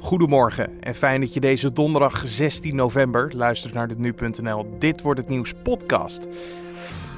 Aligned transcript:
Goedemorgen 0.00 0.82
en 0.82 0.94
fijn 0.94 1.20
dat 1.20 1.34
je 1.34 1.40
deze 1.40 1.72
donderdag 1.72 2.22
16 2.24 2.74
november 2.74 3.36
luistert 3.36 3.74
naar 3.74 3.88
de 3.88 3.94
Nu.nl 3.98 4.76
Dit 4.78 5.02
wordt 5.02 5.20
het 5.20 5.28
nieuws 5.28 5.54
podcast. 5.62 6.26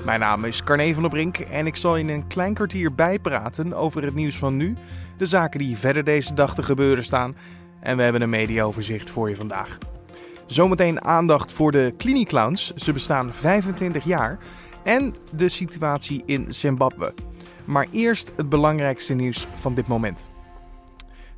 Mijn 0.04 0.20
naam 0.20 0.44
is 0.44 0.64
Carne 0.64 0.92
van 0.92 1.02
der 1.02 1.10
Brink 1.10 1.38
en 1.38 1.66
ik 1.66 1.76
zal 1.76 1.96
je 1.96 2.02
in 2.02 2.08
een 2.08 2.26
klein 2.26 2.54
kwartier 2.54 2.94
bijpraten 2.94 3.74
over 3.74 4.02
het 4.02 4.14
nieuws 4.14 4.36
van 4.36 4.56
nu, 4.56 4.76
de 5.16 5.26
zaken 5.26 5.58
die 5.58 5.76
verder 5.76 6.04
deze 6.04 6.34
dag 6.34 6.54
te 6.54 6.62
gebeuren 6.62 7.04
staan 7.04 7.36
en 7.80 7.96
we 7.96 8.02
hebben 8.02 8.22
een 8.22 8.30
mediaoverzicht 8.30 9.10
voor 9.10 9.28
je 9.28 9.36
vandaag. 9.36 9.78
Zometeen 10.46 11.04
aandacht 11.04 11.52
voor 11.52 11.72
de 11.72 11.94
Clowns. 12.24 12.74
Ze 12.74 12.92
bestaan 12.92 13.32
25 13.32 14.04
jaar. 14.04 14.38
En 14.84 15.14
de 15.36 15.48
situatie 15.48 16.22
in 16.26 16.46
Zimbabwe. 16.48 17.14
Maar 17.64 17.86
eerst 17.90 18.32
het 18.36 18.48
belangrijkste 18.48 19.14
nieuws 19.14 19.46
van 19.54 19.74
dit 19.74 19.86
moment. 19.86 20.30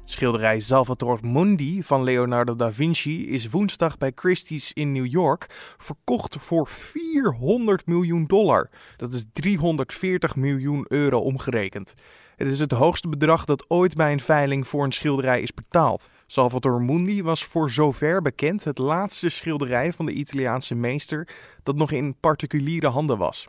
Schilderij 0.07 0.61
Salvator 0.61 1.19
Mundi 1.23 1.83
van 1.83 2.03
Leonardo 2.03 2.57
da 2.57 2.73
Vinci 2.73 3.29
is 3.29 3.49
woensdag 3.49 3.99
bij 3.99 4.13
Christie's 4.15 4.73
in 4.73 4.93
New 4.93 5.07
York 5.07 5.47
verkocht 5.79 6.37
voor 6.37 6.67
400 6.69 7.87
miljoen 7.87 8.27
dollar. 8.27 8.71
Dat 8.97 9.13
is 9.13 9.25
340 9.33 10.37
miljoen 10.37 10.85
euro 10.89 11.19
omgerekend. 11.19 11.95
Het 12.37 12.49
is 12.49 12.61
het 12.61 12.73
hoogste 12.73 13.09
bedrag 13.09 13.45
dat 13.45 13.65
ooit 13.69 13.95
bij 13.95 14.13
een 14.13 14.21
veiling 14.21 14.69
voor 14.69 14.85
een 14.85 14.93
schilderij 14.93 15.41
is 15.41 15.55
betaald. 15.55 16.09
Salvator 16.27 16.83
Mundi 16.83 17.23
was 17.23 17.45
voor 17.45 17.71
zover 17.71 18.23
bekend 18.23 18.65
het 18.65 18.79
laatste 18.79 19.29
schilderij 19.29 19.93
van 19.93 20.07
de 20.07 20.13
Italiaanse 20.13 20.75
meester 20.75 21.29
dat 21.63 21.77
nog 21.77 21.91
in 21.91 22.17
particuliere 22.21 22.89
handen 22.89 23.19
was. 23.19 23.47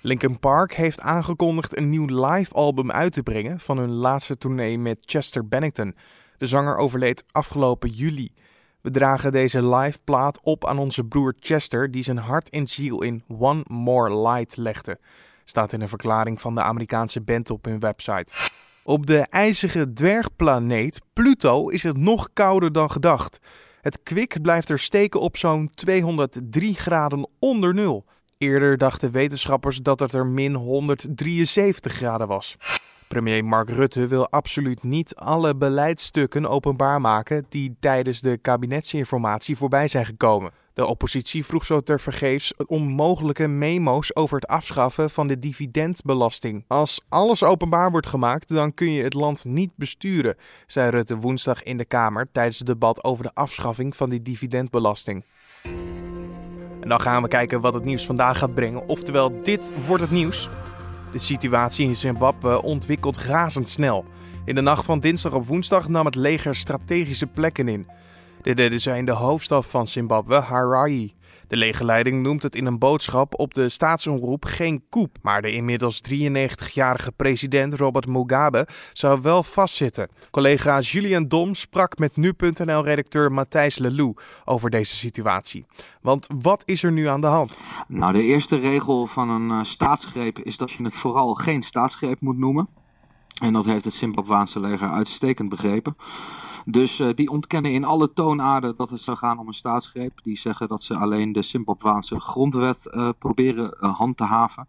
Linkin 0.00 0.38
Park 0.38 0.74
heeft 0.74 1.00
aangekondigd 1.00 1.76
een 1.76 1.88
nieuw 1.88 2.26
live 2.26 2.52
album 2.52 2.90
uit 2.90 3.12
te 3.12 3.22
brengen 3.22 3.60
van 3.60 3.78
hun 3.78 3.90
laatste 3.90 4.38
tournee 4.38 4.78
met 4.78 4.98
Chester 5.00 5.48
Bennington. 5.48 5.94
De 6.36 6.46
zanger 6.46 6.76
overleed 6.76 7.24
afgelopen 7.30 7.90
juli. 7.90 8.32
We 8.80 8.90
dragen 8.90 9.32
deze 9.32 9.68
live 9.68 9.98
plaat 10.04 10.40
op 10.42 10.66
aan 10.66 10.78
onze 10.78 11.04
broer 11.04 11.34
Chester, 11.40 11.90
die 11.90 12.02
zijn 12.02 12.18
hart 12.18 12.48
en 12.48 12.66
ziel 12.66 13.02
in 13.02 13.22
One 13.38 13.64
More 13.66 14.28
Light 14.28 14.56
legde. 14.56 14.98
Staat 15.44 15.72
in 15.72 15.80
een 15.80 15.88
verklaring 15.88 16.40
van 16.40 16.54
de 16.54 16.62
Amerikaanse 16.62 17.20
band 17.20 17.50
op 17.50 17.64
hun 17.64 17.80
website. 17.80 18.34
Op 18.84 19.06
de 19.06 19.18
ijzige 19.18 19.92
dwergplaneet 19.92 21.00
Pluto 21.12 21.68
is 21.68 21.82
het 21.82 21.96
nog 21.96 22.28
kouder 22.32 22.72
dan 22.72 22.90
gedacht. 22.90 23.38
Het 23.80 24.02
kwik 24.02 24.42
blijft 24.42 24.68
er 24.68 24.78
steken 24.78 25.20
op 25.20 25.36
zo'n 25.36 25.70
203 25.74 26.74
graden 26.74 27.28
onder 27.38 27.74
nul. 27.74 28.04
Eerder 28.38 28.78
dachten 28.78 29.10
wetenschappers 29.10 29.76
dat 29.76 30.00
het 30.00 30.12
er 30.12 30.26
min 30.26 30.54
173 30.54 31.92
graden 31.92 32.28
was. 32.28 32.56
Premier 33.08 33.44
Mark 33.44 33.70
Rutte 33.70 34.06
wil 34.06 34.28
absoluut 34.30 34.82
niet 34.82 35.16
alle 35.16 35.56
beleidsstukken 35.56 36.46
openbaar 36.46 37.00
maken 37.00 37.46
die 37.48 37.76
tijdens 37.80 38.20
de 38.20 38.36
kabinetsinformatie 38.36 39.56
voorbij 39.56 39.88
zijn 39.88 40.06
gekomen. 40.06 40.52
De 40.74 40.86
oppositie 40.86 41.44
vroeg 41.44 41.64
zo 41.64 41.80
tevergeefs 41.80 42.54
om 42.66 42.82
mogelijke 42.82 43.48
memo's 43.48 44.16
over 44.16 44.36
het 44.36 44.46
afschaffen 44.46 45.10
van 45.10 45.26
de 45.26 45.38
dividendbelasting. 45.38 46.64
Als 46.66 47.04
alles 47.08 47.42
openbaar 47.42 47.90
wordt 47.90 48.06
gemaakt, 48.06 48.48
dan 48.48 48.74
kun 48.74 48.92
je 48.92 49.02
het 49.02 49.14
land 49.14 49.44
niet 49.44 49.72
besturen, 49.76 50.36
zei 50.66 50.90
Rutte 50.90 51.16
woensdag 51.16 51.62
in 51.62 51.76
de 51.76 51.84
Kamer 51.84 52.28
tijdens 52.32 52.58
het 52.58 52.66
debat 52.66 53.04
over 53.04 53.24
de 53.24 53.34
afschaffing 53.34 53.96
van 53.96 54.10
die 54.10 54.22
dividendbelasting. 54.22 55.24
En 56.80 56.88
dan 56.88 57.00
gaan 57.00 57.22
we 57.22 57.28
kijken 57.28 57.60
wat 57.60 57.74
het 57.74 57.84
nieuws 57.84 58.06
vandaag 58.06 58.38
gaat 58.38 58.54
brengen. 58.54 58.88
Oftewel, 58.88 59.42
dit 59.42 59.72
wordt 59.86 60.02
het 60.02 60.12
nieuws. 60.12 60.48
De 61.12 61.18
situatie 61.18 61.86
in 61.86 61.94
Zimbabwe 61.94 62.62
ontwikkelt 62.62 63.16
razendsnel. 63.16 64.04
In 64.44 64.54
de 64.54 64.60
nacht 64.60 64.84
van 64.84 65.00
dinsdag 65.00 65.32
op 65.32 65.46
woensdag 65.46 65.88
nam 65.88 66.04
het 66.04 66.14
leger 66.14 66.54
strategische 66.54 67.26
plekken 67.26 67.68
in. 67.68 67.86
Dit 68.42 68.56
deden 68.56 68.80
zij 68.80 68.98
in 68.98 69.04
de 69.04 69.12
hoofdstad 69.12 69.66
van 69.66 69.86
Zimbabwe, 69.86 70.34
Harare. 70.34 71.10
De 71.48 71.56
legerleiding 71.56 72.22
noemt 72.22 72.42
het 72.42 72.54
in 72.54 72.66
een 72.66 72.78
boodschap 72.78 73.40
op 73.40 73.54
de 73.54 73.68
staatsomroep 73.68 74.44
geen 74.44 74.82
coup. 74.90 75.16
Maar 75.22 75.42
de 75.42 75.52
inmiddels 75.52 76.02
93-jarige 76.12 77.12
president 77.12 77.74
Robert 77.74 78.06
Mugabe 78.06 78.68
zou 78.92 79.20
wel 79.22 79.42
vastzitten. 79.42 80.08
Collega 80.30 80.80
Julian 80.80 81.28
Dom 81.28 81.54
sprak 81.54 81.98
met 81.98 82.16
nu.nl-redacteur 82.16 83.32
Matthijs 83.32 83.78
Lelou 83.78 84.14
over 84.44 84.70
deze 84.70 84.96
situatie. 84.96 85.66
Want 86.00 86.26
wat 86.38 86.62
is 86.66 86.82
er 86.82 86.92
nu 86.92 87.08
aan 87.08 87.20
de 87.20 87.26
hand? 87.26 87.58
Nou, 87.88 88.12
de 88.12 88.22
eerste 88.22 88.58
regel 88.58 89.06
van 89.06 89.30
een 89.30 89.50
uh, 89.50 89.64
staatsgreep 89.64 90.38
is 90.38 90.56
dat 90.56 90.70
je 90.70 90.84
het 90.84 90.94
vooral 90.94 91.34
geen 91.34 91.62
staatsgreep 91.62 92.20
moet 92.20 92.38
noemen. 92.38 92.68
En 93.40 93.52
dat 93.52 93.64
heeft 93.64 93.84
het 93.84 93.94
Zimbabwaanse 93.94 94.60
leger 94.60 94.90
uitstekend 94.90 95.48
begrepen. 95.48 95.96
Dus 96.64 97.00
uh, 97.00 97.08
die 97.14 97.30
ontkennen 97.30 97.72
in 97.72 97.84
alle 97.84 98.12
toonaarden 98.12 98.76
dat 98.76 98.90
het 98.90 99.00
zou 99.00 99.16
gaan 99.16 99.38
om 99.38 99.46
een 99.46 99.54
staatsgreep. 99.54 100.20
Die 100.22 100.38
zeggen 100.38 100.68
dat 100.68 100.82
ze 100.82 100.96
alleen 100.96 101.32
de 101.32 101.42
Zimbabwaanse 101.42 102.20
grondwet 102.20 102.88
uh, 102.90 103.08
proberen 103.18 103.76
uh, 103.80 103.98
handhaven. 103.98 104.68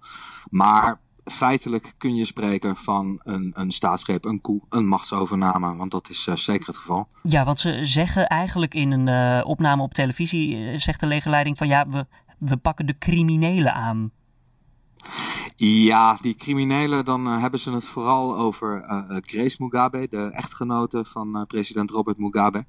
Maar 0.49 0.99
feitelijk 1.25 1.93
kun 1.97 2.15
je 2.15 2.25
spreken 2.25 2.75
van 2.75 3.19
een, 3.23 3.51
een 3.55 3.71
staatsgreep, 3.71 4.25
een 4.25 4.41
coup, 4.41 4.63
een 4.69 4.87
machtsovername. 4.87 5.75
Want 5.75 5.91
dat 5.91 6.09
is 6.09 6.23
zeker 6.33 6.67
het 6.67 6.77
geval. 6.77 7.07
Ja, 7.23 7.45
want 7.45 7.59
ze 7.59 7.85
zeggen 7.85 8.27
eigenlijk 8.27 8.73
in 8.73 8.91
een 8.91 9.45
opname 9.45 9.81
op 9.81 9.93
televisie, 9.93 10.77
zegt 10.77 10.99
de 10.99 11.07
legerleiding 11.07 11.57
van 11.57 11.67
ja, 11.67 11.87
we, 11.89 12.05
we 12.37 12.57
pakken 12.57 12.85
de 12.85 12.97
criminelen 12.97 13.73
aan. 13.73 14.11
Ja, 15.61 16.17
die 16.21 16.35
criminelen, 16.35 17.05
dan 17.05 17.27
uh, 17.27 17.41
hebben 17.41 17.59
ze 17.59 17.71
het 17.71 17.83
vooral 17.83 18.37
over 18.37 18.85
uh, 18.89 19.17
Grace 19.21 19.55
Mugabe, 19.59 20.07
de 20.09 20.31
echtgenote 20.31 21.05
van 21.05 21.37
uh, 21.37 21.43
president 21.47 21.91
Robert 21.91 22.17
Mugabe. 22.17 22.65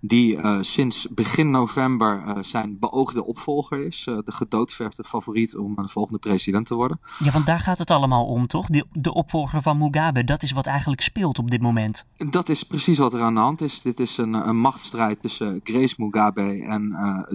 Die 0.00 0.38
sinds 0.60 1.08
begin 1.10 1.50
november 1.50 2.36
zijn 2.40 2.78
beoogde 2.78 3.24
opvolger 3.24 3.86
is. 3.86 4.02
de 4.04 4.32
gedoodverfde 4.32 5.04
favoriet 5.04 5.56
om 5.56 5.74
de 5.74 5.88
volgende 5.88 6.18
president 6.18 6.66
te 6.66 6.74
worden. 6.74 7.00
Ja, 7.18 7.32
want 7.32 7.46
daar 7.46 7.60
gaat 7.60 7.78
het 7.78 7.90
allemaal 7.90 8.26
om, 8.26 8.46
toch? 8.46 8.66
De, 8.66 8.84
de 8.92 9.14
opvolger 9.14 9.62
van 9.62 9.78
Mugabe, 9.78 10.24
dat 10.24 10.42
is 10.42 10.52
wat 10.52 10.66
eigenlijk 10.66 11.00
speelt 11.00 11.38
op 11.38 11.50
dit 11.50 11.60
moment. 11.62 12.06
Dat 12.30 12.48
is 12.48 12.62
precies 12.62 12.98
wat 12.98 13.12
er 13.12 13.22
aan 13.22 13.34
de 13.34 13.40
hand 13.40 13.60
is. 13.60 13.82
Dit 13.82 14.00
is 14.00 14.16
een, 14.16 14.34
een 14.34 14.58
machtsstrijd 14.60 15.20
tussen 15.20 15.60
Grace 15.62 15.94
Mugabe 15.96 16.62
en 16.62 16.88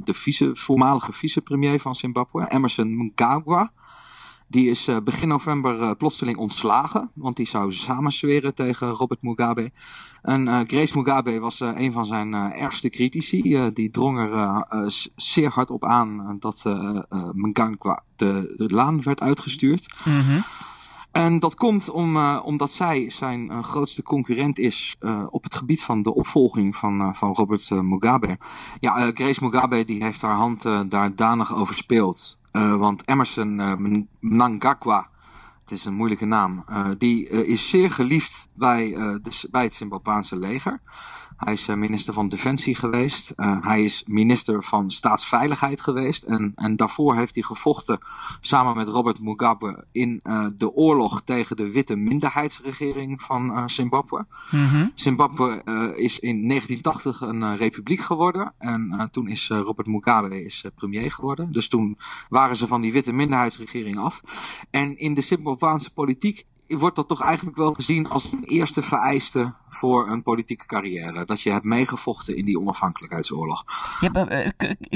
de 0.04 0.14
vice, 0.14 0.52
voormalige 0.54 1.12
vicepremier 1.12 1.80
van 1.80 1.96
Zimbabwe, 1.96 2.52
Emerson 2.52 2.96
Mnangagwa. 2.96 3.72
Die 4.50 4.70
is 4.70 4.88
uh, 4.88 4.98
begin 5.04 5.28
november 5.28 5.80
uh, 5.80 5.92
plotseling 5.98 6.38
ontslagen, 6.38 7.12
want 7.14 7.36
die 7.36 7.48
zou 7.48 7.74
samenzweren 7.74 8.56
tegen 8.56 8.90
Robert 8.90 9.22
Mugabe. 9.22 9.72
En 10.22 10.48
uh, 10.48 10.60
Grace 10.68 10.98
Mugabe 10.98 11.40
was 11.40 11.60
een 11.60 11.92
van 11.92 12.06
zijn 12.06 12.34
ergste 12.34 12.90
critici. 12.90 13.70
die 13.74 13.92
drong 13.92 14.20
er 14.20 15.10
zeer 15.16 15.50
hard 15.50 15.70
op 15.70 15.86
aan 15.86 16.38
dat 16.40 16.64
Mnangagwa 17.34 18.04
de, 18.16 18.54
de 18.58 18.74
laan 18.76 19.02
werd 19.02 19.22
uitgestuurd. 19.22 19.96
Mm 20.06 20.22
-hmm. 20.22 20.44
En 21.12 21.40
dat 21.40 21.56
komt 21.56 21.90
om, 21.90 22.16
uh, 22.16 22.40
omdat 22.44 22.72
zij 22.72 23.10
zijn 23.10 23.52
uh, 23.52 23.64
grootste 23.64 24.04
concurrent 24.04 24.60
is 24.60 24.96
uh, 25.00 25.24
op 25.30 25.44
het 25.44 25.56
gebied 25.56 25.84
van 25.84 26.04
de 26.04 26.14
opvolging 26.14 26.76
van, 26.76 27.16
van 27.16 27.34
Robert 27.34 27.70
Mugabe. 27.70 28.38
Ja, 28.80 29.12
Grace 29.14 29.44
Mugabe 29.44 29.86
die 29.86 30.04
heeft 30.04 30.22
haar 30.22 30.36
hand 30.36 30.62
daar 30.90 31.16
danig 31.16 31.56
over 31.56 31.76
speeld. 31.76 32.39
Want 32.52 33.08
Emerson 33.08 33.56
Mnangagwa, 34.20 35.10
het 35.60 35.72
is 35.72 35.86
een 35.86 35.94
moeilijke 35.94 36.26
naam, 36.26 36.66
die 36.98 37.30
is 37.30 37.70
zeer 37.70 37.92
geliefd 37.92 38.48
bij, 38.54 38.90
de, 39.22 39.48
bij 39.52 39.64
het 39.64 39.74
Zimbabwaanse 39.74 40.36
leger. 40.36 40.82
Hij 41.40 41.54
is 41.54 41.66
minister 41.66 42.14
van 42.14 42.30
Defensie 42.30 42.76
geweest. 42.76 43.34
Uh, 43.36 43.58
hij 43.62 43.84
is 43.84 44.04
minister 44.08 44.64
van 44.64 44.92
Staatsveiligheid 44.92 45.82
geweest. 45.82 46.24
En, 46.24 46.52
en 46.56 46.76
daarvoor 46.76 47.16
heeft 47.16 47.34
hij 47.34 47.44
gevochten 47.44 48.00
samen 48.42 48.76
met 48.76 48.88
Robert 48.88 49.20
Mugabe 49.20 49.86
in 49.92 50.20
uh, 50.24 50.46
de 50.58 50.72
oorlog 50.72 51.22
tegen 51.26 51.56
de 51.56 51.72
witte 51.72 51.96
minderheidsregering 51.96 53.22
van 53.22 53.52
uh, 53.52 53.64
Zimbabwe. 53.68 54.26
Mm 54.52 54.66
-hmm. 54.66 54.92
Zimbabwe 54.94 55.64
is 55.96 56.20
in 56.20 56.48
1980 56.48 57.22
een 57.22 57.58
republiek 57.58 58.02
geworden. 58.02 58.54
En 58.58 59.10
toen 59.12 59.28
is 59.28 59.48
Robert 59.50 59.88
Mugabe 59.88 60.44
is, 60.44 60.66
premier 60.76 61.12
geworden. 61.12 61.52
Dus 61.52 61.68
toen 61.68 61.98
waren 62.30 62.56
ze 62.56 62.68
van 62.68 62.82
die 62.82 62.92
witte 62.92 63.12
minderheidsregering 63.12 63.98
af. 63.98 64.22
En 64.70 64.98
in 64.98 65.14
de 65.14 65.22
Zimbabwaanse 65.22 65.94
politiek 65.94 66.46
wordt 66.78 66.96
dat 66.96 67.08
toch 67.08 67.22
eigenlijk 67.22 67.58
wel 67.58 67.74
gezien 67.74 68.10
als 68.10 68.32
een 68.32 68.44
eerste 68.44 68.82
vereiste 68.82 69.54
voor 69.70 70.10
een 70.10 70.24
politieke 70.24 70.66
carrière. 70.66 71.26
Dat 71.26 71.42
je 71.42 71.52
hebt 71.52 71.64
meegevochten 71.64 72.36
in 72.36 72.46
die 72.46 72.60
onafhankelijkheidsoorlog. 72.60 73.64
Ja, 74.00 74.32
uh, 74.32 74.50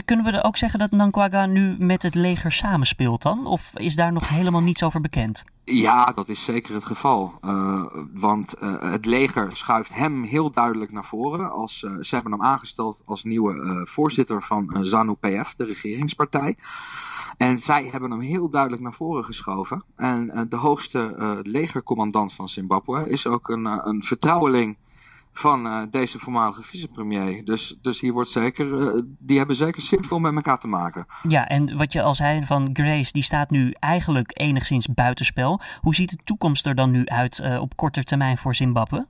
kunnen 0.05 0.25
we 0.25 0.31
er 0.31 0.43
ook 0.43 0.57
zeggen 0.57 0.79
dat 0.79 0.91
Nankwaga 0.91 1.45
nu 1.45 1.75
met 1.79 2.03
het 2.03 2.15
leger 2.15 2.51
samenspeelt 2.51 3.21
dan? 3.21 3.45
Of 3.45 3.71
is 3.75 3.95
daar 3.95 4.13
nog 4.13 4.29
helemaal 4.29 4.61
niets 4.61 4.83
over 4.83 5.01
bekend? 5.01 5.43
Ja, 5.65 6.05
dat 6.05 6.29
is 6.29 6.43
zeker 6.43 6.73
het 6.73 6.85
geval. 6.85 7.33
Uh, 7.41 7.85
want 8.13 8.55
uh, 8.61 8.81
het 8.81 9.05
leger 9.05 9.57
schuift 9.57 9.95
hem 9.95 10.23
heel 10.23 10.51
duidelijk 10.51 10.91
naar 10.91 11.05
voren. 11.05 11.51
Als, 11.51 11.79
ze 11.79 12.15
hebben 12.15 12.31
hem 12.31 12.41
aangesteld 12.41 13.01
als 13.05 13.23
nieuwe 13.23 13.81
voorzitter 13.89 14.41
van 14.41 14.77
ZANU-PF, 14.81 15.53
de 15.57 15.65
regeringspartij. 15.65 16.57
En 17.37 17.57
zij 17.57 17.87
hebben 17.91 18.11
hem 18.11 18.19
heel 18.19 18.49
duidelijk 18.49 18.81
naar 18.81 18.93
voren 18.93 19.23
geschoven. 19.23 19.83
En 19.95 20.31
uh, 20.33 20.41
de 20.49 20.55
hoogste 20.55 21.15
uh, 21.19 21.31
legercommandant 21.41 22.33
van 22.33 22.49
Zimbabwe 22.49 23.09
is 23.09 23.27
ook 23.27 23.49
een, 23.49 23.65
uh, 23.65 23.77
een 23.81 24.03
vertrouweling 24.03 24.77
van 25.33 25.65
uh, 25.67 25.81
deze 25.89 26.19
voormalige 26.19 26.61
vicepremier. 26.63 27.45
Dus, 27.45 27.77
dus 27.81 27.99
hier 27.99 28.13
wordt 28.13 28.29
zeker, 28.29 28.67
uh, 28.67 29.01
die 29.19 29.37
hebben 29.37 29.55
zeker 29.55 29.81
zinvol 29.81 30.19
met 30.19 30.35
elkaar 30.35 30.59
te 30.59 30.67
maken. 30.67 31.05
Ja, 31.27 31.47
en 31.47 31.77
wat 31.77 31.93
je 31.93 32.01
al 32.01 32.15
zei 32.15 32.45
van 32.45 32.69
Grace, 32.73 33.11
die 33.11 33.23
staat 33.23 33.49
nu 33.49 33.75
eigenlijk 33.79 34.31
enigszins 34.33 34.87
buitenspel. 34.87 35.61
Hoe 35.81 35.95
ziet 35.95 36.09
de 36.09 36.17
toekomst 36.23 36.65
er 36.65 36.75
dan 36.75 36.91
nu 36.91 37.05
uit 37.05 37.39
uh, 37.39 37.61
op 37.61 37.75
korte 37.75 38.03
termijn 38.03 38.37
voor 38.37 38.55
Zimbabwe? 38.55 39.05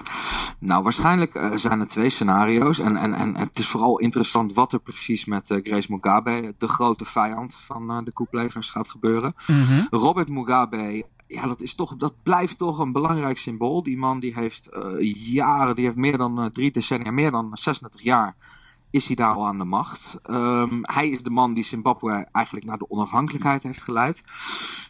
Nou, 0.59 0.83
waarschijnlijk 0.83 1.51
zijn 1.55 1.79
er 1.79 1.87
twee 1.87 2.09
scenario's. 2.09 2.79
En, 2.79 2.97
en, 2.97 3.13
en 3.13 3.35
het 3.37 3.59
is 3.59 3.67
vooral 3.67 3.99
interessant 3.99 4.53
wat 4.53 4.73
er 4.73 4.79
precies 4.79 5.25
met 5.25 5.59
Grace 5.63 5.91
Mugabe, 5.91 6.55
de 6.57 6.67
grote 6.67 7.05
vijand 7.05 7.55
van 7.55 8.03
de 8.03 8.11
koeplegers, 8.11 8.69
gaat 8.69 8.89
gebeuren. 8.89 9.33
Mm 9.47 9.63
-hmm. 9.63 9.87
Robert 9.89 10.29
Mugabe 10.29 11.05
ja, 11.33 11.47
dat, 11.47 11.61
is 11.61 11.75
toch, 11.75 11.95
dat 11.95 12.13
blijft 12.23 12.57
toch 12.57 12.79
een 12.79 12.91
belangrijk 12.91 13.37
symbool. 13.37 13.83
Die 13.83 13.97
man 13.97 14.19
die 14.19 14.33
heeft 14.33 14.69
uh, 14.73 15.13
jaren, 15.33 15.75
die 15.75 15.85
heeft 15.85 15.97
meer 15.97 16.17
dan 16.17 16.39
uh, 16.39 16.45
drie 16.45 16.71
decennia, 16.71 17.11
meer 17.11 17.31
dan 17.31 17.49
36 17.53 18.01
jaar 18.01 18.35
is 18.93 19.07
hij 19.07 19.15
daar 19.15 19.33
al 19.33 19.47
aan 19.47 19.57
de 19.57 19.63
macht. 19.63 20.17
Um, 20.29 20.79
hij 20.81 21.09
is 21.09 21.23
de 21.23 21.29
man 21.29 21.53
die 21.53 21.63
Zimbabwe 21.63 22.27
eigenlijk 22.31 22.65
naar 22.65 22.77
de 22.77 22.89
onafhankelijkheid 22.89 23.63
heeft 23.63 23.81
geleid. 23.81 24.23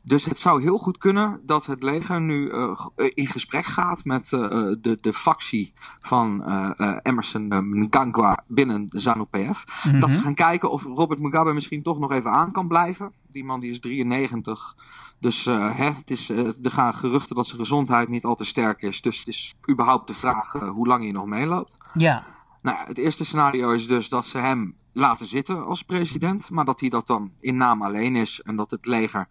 Dus 0.03 0.25
het 0.25 0.39
zou 0.39 0.61
heel 0.61 0.77
goed 0.77 0.97
kunnen 0.97 1.41
dat 1.45 1.65
het 1.65 1.83
leger 1.83 2.21
nu 2.21 2.49
uh, 2.49 2.77
in 2.95 3.27
gesprek 3.27 3.65
gaat 3.65 4.05
met 4.05 4.31
uh, 4.31 4.39
de, 4.81 4.97
de 5.01 5.13
factie 5.13 5.73
van 6.01 6.43
uh, 6.47 6.97
Emerson 7.01 7.47
Mnangagwa 7.47 8.43
binnen 8.47 8.87
de 8.87 8.99
ZANU-PF. 8.99 9.83
Mm 9.83 9.91
-hmm. 9.91 9.99
Dat 9.99 10.11
ze 10.11 10.19
gaan 10.19 10.35
kijken 10.35 10.71
of 10.71 10.83
Robert 10.83 11.19
Mugabe 11.19 11.53
misschien 11.53 11.83
toch 11.83 11.99
nog 11.99 12.11
even 12.11 12.31
aan 12.31 12.51
kan 12.51 12.67
blijven. 12.67 13.13
Die 13.33 13.43
man 13.43 13.59
die 13.59 13.71
is 13.71 13.79
93. 13.79 14.75
Dus 15.19 15.45
hè, 15.45 15.91
het 15.91 16.11
is, 16.11 16.29
er 16.29 16.55
gaan 16.71 16.93
geruchten 16.93 17.35
dat 17.35 17.47
zijn 17.47 17.59
gezondheid 17.59 18.09
niet 18.09 18.25
al 18.25 18.35
te 18.35 18.43
sterk 18.43 18.81
is. 18.81 19.01
Dus 19.01 19.19
het 19.19 19.27
is 19.27 19.53
überhaupt 19.69 20.07
de 20.07 20.13
vraag 20.13 20.51
hoe 20.51 20.87
lang 20.87 21.03
hij 21.03 21.11
nog 21.11 21.25
meeloopt. 21.25 21.77
Ja. 21.93 22.25
Nou, 22.61 22.77
het 22.87 22.97
eerste 22.97 23.25
scenario 23.25 23.71
is 23.71 23.87
dus 23.87 24.09
dat 24.09 24.25
ze 24.25 24.37
hem 24.37 24.75
laten 24.93 25.25
zitten 25.25 25.65
als 25.65 25.83
president, 25.83 26.49
maar 26.49 26.65
dat 26.65 26.79
hij 26.79 26.89
dat 26.89 27.07
dan 27.07 27.31
in 27.39 27.55
naam 27.55 27.81
alleen 27.81 28.15
is 28.15 28.41
en 28.41 28.55
dat 28.55 28.71
het 28.71 28.85
leger 28.85 29.27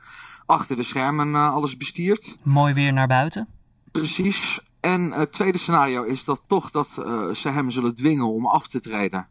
achter 0.47 0.77
de 0.77 0.83
schermen 0.83 1.35
alles 1.35 1.77
bestiert. 1.77 2.35
Mooi 2.45 2.75
weer 2.75 2.93
naar 2.93 3.07
buiten. 3.07 3.49
Precies. 3.91 4.61
En 4.81 5.13
het 5.13 5.33
tweede 5.33 5.59
scenario 5.59 6.03
is 6.03 6.25
dat 6.25 6.43
toch 6.47 6.71
dat 6.71 6.89
ze 7.33 7.49
hem 7.49 7.71
zullen 7.71 7.95
dwingen 7.95 8.27
om 8.27 8.47
af 8.47 8.67
te 8.67 8.81
treden. 8.81 9.27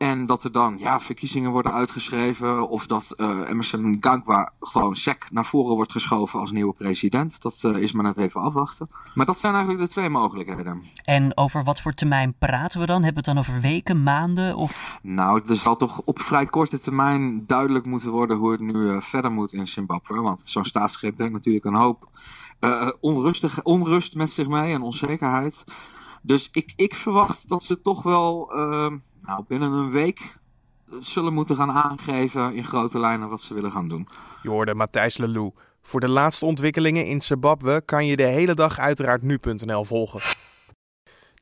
En 0.00 0.26
dat 0.26 0.44
er 0.44 0.52
dan 0.52 0.78
ja, 0.78 1.00
verkiezingen 1.00 1.50
worden 1.50 1.72
uitgeschreven. 1.72 2.68
Of 2.68 2.86
dat 2.86 3.14
uh, 3.16 3.48
Emerson 3.48 3.80
Mnangagwa 3.80 4.52
gewoon 4.60 4.96
sec 4.96 5.26
naar 5.30 5.44
voren 5.44 5.74
wordt 5.74 5.92
geschoven 5.92 6.40
als 6.40 6.50
nieuwe 6.50 6.72
president. 6.72 7.42
Dat 7.42 7.62
uh, 7.62 7.76
is 7.76 7.92
maar 7.92 8.04
net 8.04 8.16
even 8.16 8.40
afwachten. 8.40 8.90
Maar 9.14 9.26
dat 9.26 9.40
zijn 9.40 9.54
eigenlijk 9.54 9.84
de 9.84 9.90
twee 9.92 10.08
mogelijkheden. 10.08 10.82
En 11.04 11.36
over 11.36 11.64
wat 11.64 11.80
voor 11.80 11.92
termijn 11.92 12.34
praten 12.38 12.80
we 12.80 12.86
dan? 12.86 13.02
Hebben 13.02 13.24
we 13.24 13.30
het 13.30 13.36
dan 13.36 13.54
over 13.54 13.60
weken, 13.60 14.02
maanden? 14.02 14.56
Of... 14.56 14.98
Nou, 15.02 15.42
er 15.48 15.56
zal 15.56 15.76
toch 15.76 16.00
op 16.04 16.20
vrij 16.20 16.46
korte 16.46 16.80
termijn 16.80 17.46
duidelijk 17.46 17.84
moeten 17.84 18.10
worden 18.10 18.36
hoe 18.36 18.50
het 18.50 18.60
nu 18.60 18.74
uh, 18.74 19.00
verder 19.00 19.32
moet 19.32 19.52
in 19.52 19.68
Zimbabwe. 19.68 20.20
Want 20.20 20.42
zo'n 20.44 20.64
staatsgreep 20.64 21.16
brengt 21.16 21.32
natuurlijk 21.32 21.64
een 21.64 21.74
hoop 21.74 22.08
onrustig, 23.00 23.62
onrust 23.62 24.14
met 24.14 24.30
zich 24.30 24.48
mee 24.48 24.74
en 24.74 24.82
onzekerheid. 24.82 25.64
Dus 26.20 26.48
ik, 26.52 26.72
ik 26.76 26.94
verwacht 26.94 27.48
dat 27.48 27.62
ze 27.62 27.80
toch 27.80 28.02
wel 28.02 28.50
nou, 29.22 29.44
binnen 29.48 29.72
een 29.72 29.90
week 29.90 30.38
zullen 31.00 31.32
moeten 31.32 31.56
gaan 31.56 31.70
aangeven 31.70 32.54
in 32.54 32.64
grote 32.64 32.98
lijnen 32.98 33.28
wat 33.28 33.42
ze 33.42 33.54
willen 33.54 33.72
gaan 33.72 33.88
doen. 33.88 34.08
Je 34.42 34.48
hoorde 34.48 34.74
Matthijs 34.74 35.16
Lelou. 35.16 35.52
Voor 35.82 36.00
de 36.00 36.08
laatste 36.08 36.44
ontwikkelingen 36.44 37.06
in 37.06 37.20
Zimbabwe 37.20 37.82
kan 37.84 38.06
je 38.06 38.16
de 38.16 38.22
hele 38.22 38.54
dag 38.54 38.78
uiteraard 38.78 39.22
nu.nl 39.22 39.84
volgen. 39.84 40.20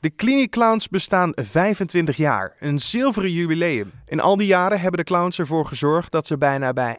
De 0.01 0.15
Clinic 0.15 0.51
Clowns 0.51 0.89
bestaan 0.89 1.33
25 1.35 2.17
jaar, 2.17 2.57
een 2.61 2.79
zilveren 2.79 3.33
jubileum. 3.33 3.93
In 4.07 4.21
al 4.21 4.37
die 4.37 4.47
jaren 4.47 4.81
hebben 4.81 4.99
de 4.99 5.05
clowns 5.05 5.39
ervoor 5.39 5.67
gezorgd 5.67 6.13
dat 6.13 6.27
ze 6.27 6.39
bijna 6.39 6.73
bij 6.73 6.97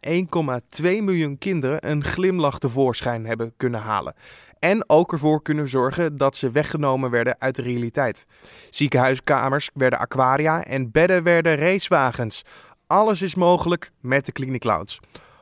1,2 0.81 0.83
miljoen 0.83 1.37
kinderen 1.37 1.89
een 1.89 2.03
glimlach 2.03 2.59
tevoorschijn 2.59 3.25
hebben 3.25 3.53
kunnen 3.57 3.79
halen. 3.79 4.13
En 4.59 4.89
ook 4.89 5.11
ervoor 5.11 5.41
kunnen 5.41 5.69
zorgen 5.69 6.17
dat 6.17 6.35
ze 6.35 6.51
weggenomen 6.51 7.09
werden 7.09 7.35
uit 7.39 7.55
de 7.55 7.61
realiteit. 7.61 8.25
Ziekenhuiskamers 8.69 9.69
werden 9.73 9.99
aquaria 9.99 10.63
en 10.63 10.91
bedden 10.91 11.23
werden 11.23 11.55
racewagens. 11.55 12.41
Alles 12.87 13.21
is 13.21 13.35
mogelijk 13.35 13.91
met 13.99 14.25
de 14.25 14.31
Clinic 14.31 14.61
Clowns. 14.61 14.99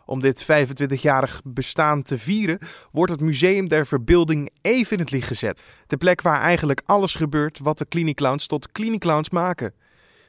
Om 0.08 0.20
dit 0.20 0.44
25-jarig 0.44 1.42
bestaan 1.44 2.02
te 2.02 2.18
vieren, 2.18 2.58
wordt 2.92 3.12
het 3.12 3.22
Museum 3.22 3.68
der 3.68 3.86
Verbeelding 3.86 4.50
even 4.62 4.98
in 4.98 5.04
het 5.04 5.12
licht 5.12 5.28
gezet. 5.28 5.84
De 5.88 5.98
plek 5.98 6.22
waar 6.22 6.42
eigenlijk 6.42 6.82
alles 6.86 7.16
gebeurt 7.16 7.60
wat 7.60 7.78
de 7.78 7.88
Clinic 7.88 8.16
Clowns 8.16 8.48
tot 8.48 8.72
Clinic 8.72 9.00
Clowns 9.00 9.30
maken. 9.30 9.74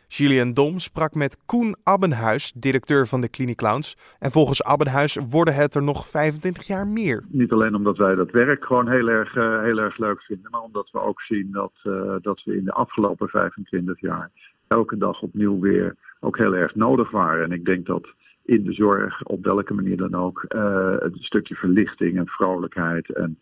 Julian 0.08 0.52
Dom 0.52 0.78
sprak 0.78 1.14
met 1.14 1.36
Koen 1.46 1.76
Abbenhuis, 1.82 2.52
directeur 2.52 3.06
van 3.06 3.20
de 3.20 3.30
Clinic 3.30 3.56
Clowns. 3.56 3.96
En 4.19 4.30
volgens 4.30 4.62
Abbenhuis 4.62 5.19
worden 5.28 5.54
het 5.54 5.75
er 5.75 5.82
nog 5.82 6.08
25 6.08 6.66
jaar 6.66 6.86
meer. 6.86 7.25
Niet 7.28 7.52
alleen 7.52 7.75
omdat 7.75 7.96
wij 7.96 8.14
dat 8.14 8.30
werk 8.30 8.64
gewoon 8.64 8.88
heel 8.88 9.08
erg, 9.08 9.36
uh, 9.36 9.62
heel 9.62 9.78
erg 9.78 9.98
leuk 9.98 10.22
vinden, 10.22 10.50
maar 10.50 10.60
omdat 10.60 10.90
we 10.92 11.00
ook 11.00 11.20
zien 11.20 11.48
dat, 11.52 11.72
uh, 11.84 12.14
dat 12.20 12.42
we 12.44 12.56
in 12.56 12.64
de 12.64 12.72
afgelopen 12.72 13.28
25 13.28 14.00
jaar 14.00 14.30
elke 14.69 14.96
dag 14.96 15.22
opnieuw 15.22 15.60
weer 15.60 15.96
ook 16.20 16.38
heel 16.38 16.54
erg 16.54 16.75
nodig 16.75 17.10
waren. 17.10 17.44
En 17.44 17.52
ik 17.52 17.64
denk 17.64 17.86
dat 17.86 18.08
in 18.48 18.64
de 18.64 18.72
zorg, 18.72 19.22
op 19.22 19.44
welke 19.44 19.74
manier 19.74 19.96
dan 19.96 20.14
ook, 20.14 20.44
uh, 20.48 20.94
een 20.98 21.14
stukje 21.14 21.54
verlichting 21.54 22.18
en 22.18 22.26
vrolijkheid 22.26 23.12
en 23.12 23.38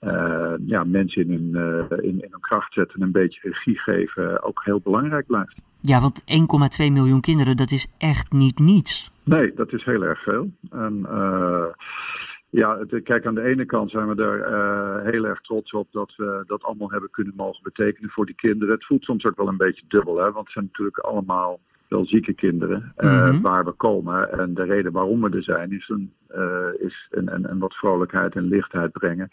uh, 0.00 0.52
ja, 0.66 0.84
mensen 0.84 1.22
in 1.22 1.30
hun, 1.30 1.88
uh, 1.90 1.98
in, 1.98 2.22
in 2.22 2.28
hun 2.30 2.40
kracht 2.40 2.72
zetten 2.72 3.00
en 3.00 3.06
een 3.06 3.12
beetje 3.12 3.40
regie 3.42 3.78
geven 3.78 4.42
ook 4.42 4.64
heel 4.64 4.80
belangrijk 4.80 5.26
blijft. 5.26 5.60
Ja, 5.80 6.00
want 6.00 6.22
1,2 6.82 6.92
miljoen 6.92 7.20
kinderen, 7.20 7.56
dat 7.56 7.70
is 7.70 7.86
echt 7.98 8.32
niet 8.32 8.58
niets. 8.58 9.12
Nee, 9.24 9.54
dat 9.54 9.72
is 9.72 9.84
heel 9.84 10.02
erg 10.02 10.22
veel. 10.22 10.50
En 10.70 11.06
uh, 11.10 11.66
ja, 12.50 12.78
het, 12.78 13.02
kijk, 13.02 13.26
aan 13.26 13.34
de 13.34 13.48
ene 13.48 13.64
kant 13.64 13.90
zijn 13.90 14.14
we 14.14 14.22
er 14.22 14.50
uh, 14.50 15.10
heel 15.10 15.24
erg 15.24 15.40
trots 15.40 15.72
op 15.72 15.88
dat 15.90 16.12
we 16.16 16.42
dat 16.46 16.62
allemaal 16.62 16.90
hebben 16.90 17.10
kunnen 17.10 17.34
mogen 17.36 17.62
betekenen 17.62 18.10
voor 18.10 18.26
die 18.26 18.34
kinderen. 18.34 18.74
Het 18.74 18.86
voelt 18.86 19.04
soms 19.04 19.24
ook 19.24 19.36
wel 19.36 19.48
een 19.48 19.56
beetje 19.56 19.84
dubbel, 19.88 20.16
hè, 20.16 20.32
want 20.32 20.44
het 20.44 20.52
zijn 20.52 20.64
natuurlijk 20.64 20.98
allemaal 20.98 21.60
wel 21.90 22.06
zieke 22.06 22.34
kinderen 22.34 22.92
uh, 22.98 23.24
mm-hmm. 23.24 23.42
waar 23.42 23.64
we 23.64 23.72
komen. 23.72 24.38
En 24.38 24.54
de 24.54 24.64
reden 24.64 24.92
waarom 24.92 25.20
we 25.20 25.30
er 25.30 25.42
zijn 25.42 25.72
is 25.72 25.88
een, 25.88 26.12
is 26.78 27.08
een, 27.10 27.50
een 27.50 27.58
wat 27.58 27.74
vrolijkheid 27.74 28.34
en 28.34 28.48
lichtheid 28.48 28.92
brengen 28.92 29.30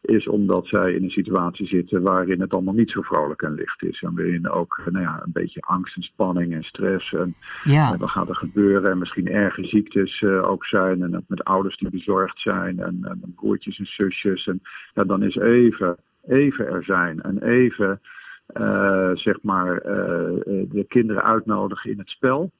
is 0.00 0.28
omdat 0.28 0.66
zij 0.66 0.92
in 0.92 1.02
een 1.02 1.10
situatie 1.10 1.66
zitten 1.66 2.02
waarin 2.02 2.40
het 2.40 2.52
allemaal 2.52 2.74
niet 2.74 2.90
zo 2.90 3.02
vrolijk 3.02 3.42
en 3.42 3.54
licht 3.54 3.82
is. 3.82 4.02
En 4.02 4.14
waarin 4.14 4.50
ook 4.50 4.82
nou 4.90 5.04
ja, 5.04 5.20
een 5.24 5.32
beetje 5.32 5.60
angst 5.60 5.96
en 5.96 6.02
spanning 6.02 6.54
en 6.54 6.62
stress. 6.62 7.12
En, 7.12 7.34
ja. 7.64 7.92
en 7.92 7.98
wat 7.98 8.10
gaat 8.10 8.28
er 8.28 8.36
gebeuren? 8.36 8.90
En 8.90 8.98
misschien 8.98 9.28
erge 9.28 9.64
ziektes 9.64 10.20
uh, 10.20 10.50
ook 10.50 10.64
zijn. 10.64 11.02
En 11.02 11.24
met 11.28 11.44
ouders 11.44 11.76
die 11.76 11.90
bezorgd 11.90 12.40
zijn. 12.40 12.80
En, 12.80 12.98
en 13.02 13.32
broertjes 13.36 13.78
en 13.78 13.86
zusjes. 13.86 14.46
En 14.46 14.60
ja, 14.94 15.04
dan 15.04 15.22
is 15.22 15.36
even, 15.36 15.96
even 16.26 16.66
er 16.66 16.84
zijn. 16.84 17.20
En 17.20 17.42
even 17.42 18.00
uh, 18.54 19.10
zeg 19.14 19.42
maar 19.42 19.74
uh, 19.74 19.82
de 20.70 20.84
kinderen 20.88 21.22
uitnodigen 21.24 21.90
in 21.90 21.98
het 21.98 22.08
spel 22.08 22.50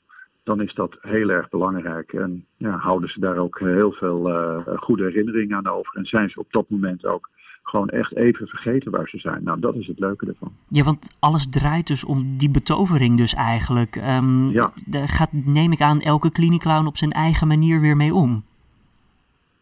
dan 0.51 0.61
is 0.61 0.75
dat 0.75 0.97
heel 1.01 1.29
erg 1.29 1.49
belangrijk. 1.49 2.13
En 2.13 2.45
ja, 2.57 2.77
houden 2.77 3.09
ze 3.09 3.21
daar 3.21 3.37
ook 3.37 3.59
heel 3.59 3.93
veel 3.93 4.29
uh, 4.29 4.77
goede 4.77 5.05
herinneringen 5.05 5.57
aan 5.57 5.67
over. 5.67 5.97
En 5.97 6.05
zijn 6.05 6.31
ze 6.31 6.41
op 6.41 6.47
dat 6.53 6.71
moment 6.71 7.07
ook 7.07 7.29
gewoon 7.63 7.89
echt 7.89 8.17
even 8.17 8.47
vergeten 8.47 8.91
waar 8.91 9.09
ze 9.09 9.19
zijn. 9.19 9.43
Nou, 9.43 9.61
dat 9.61 9.75
is 9.75 9.87
het 9.87 9.99
leuke 9.99 10.27
ervan. 10.27 10.53
Ja, 10.69 10.85
want 10.85 11.17
alles 11.19 11.49
draait 11.49 11.87
dus 11.87 12.05
om 12.05 12.37
die 12.37 12.51
betovering 12.51 13.17
dus 13.17 13.35
eigenlijk. 13.35 13.97
Um, 13.97 14.51
ja. 14.51 14.73
Daar 14.87 15.09
gaat, 15.09 15.33
neem 15.33 15.73
ik 15.73 15.81
aan, 15.81 16.01
elke 16.01 16.33
kliniekclown 16.33 16.87
op 16.87 16.97
zijn 16.97 17.13
eigen 17.13 17.49
manier 17.49 17.81
weer 17.81 17.97
mee 17.97 18.15
om. 18.15 18.45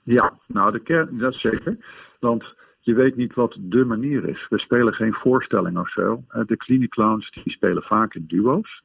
Ja, 0.03 0.33
nou, 0.47 0.73
de 0.73 0.81
kern, 0.81 1.19
dat 1.19 1.35
is 1.35 1.41
zeker. 1.41 1.77
Want 2.21 2.45
je 2.81 2.95
weet 2.95 3.17
niet 3.17 3.35
wat 3.35 3.57
de 3.61 3.85
manier 3.85 4.29
is. 4.29 4.47
We 4.49 4.59
spelen 4.59 4.95
geen 4.95 5.15
voorstelling 5.15 5.79
of 5.79 5.91
zo. 5.91 6.23
De 6.47 6.57
kliniekclowns 6.57 7.31
die 7.31 7.53
spelen 7.53 7.83
vaak 7.83 8.15
in 8.15 8.25
duo's. 8.29 8.83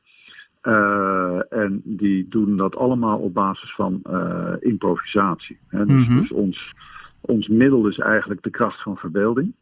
Uh, 0.64 1.40
en 1.50 1.82
die 1.84 2.28
doen 2.30 2.58
dat 2.58 2.76
allemaal 2.76 3.20
op 3.20 3.34
basis 3.34 3.76
van 3.76 4.02
uh, 4.10 4.54
improvisatie. 4.60 5.58
Hè. 5.68 5.86
Dus, 5.86 5.96
mm-hmm. 5.96 6.22
dus, 6.22 6.32
ons, 6.32 6.74
ons 7.22 7.48
middel 7.48 7.88
is 7.88 7.98
eigenlijk 7.98 8.44
de 8.44 8.50
kracht 8.50 8.82
van 8.82 8.98
verbeelding. 8.98 9.54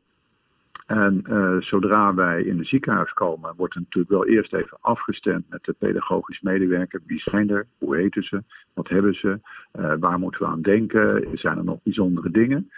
En 0.85 1.23
uh, 1.29 1.55
zodra 1.59 2.13
wij 2.13 2.43
in 2.43 2.57
een 2.57 2.65
ziekenhuis 2.65 3.13
komen, 3.13 3.53
wordt 3.55 3.73
het 3.73 3.83
natuurlijk 3.83 4.13
wel 4.13 4.25
eerst 4.25 4.53
even 4.53 4.77
afgestemd 4.81 5.49
met 5.49 5.63
de 5.63 5.75
pedagogisch 5.79 6.41
medewerker. 6.41 7.01
Wie 7.05 7.21
zijn 7.21 7.49
er? 7.49 7.65
Hoe 7.77 7.95
heten 7.95 8.23
ze? 8.23 8.43
Wat 8.73 8.89
hebben 8.89 9.13
ze? 9.13 9.39
waar 9.99 10.19
moeten 10.19 10.41
we 10.41 10.47
aan 10.47 10.61
denken? 10.61 11.27
Zijn 11.33 11.57
er 11.57 11.63
nog 11.63 11.83
bijzondere 11.83 12.31
dingen? 12.31 12.71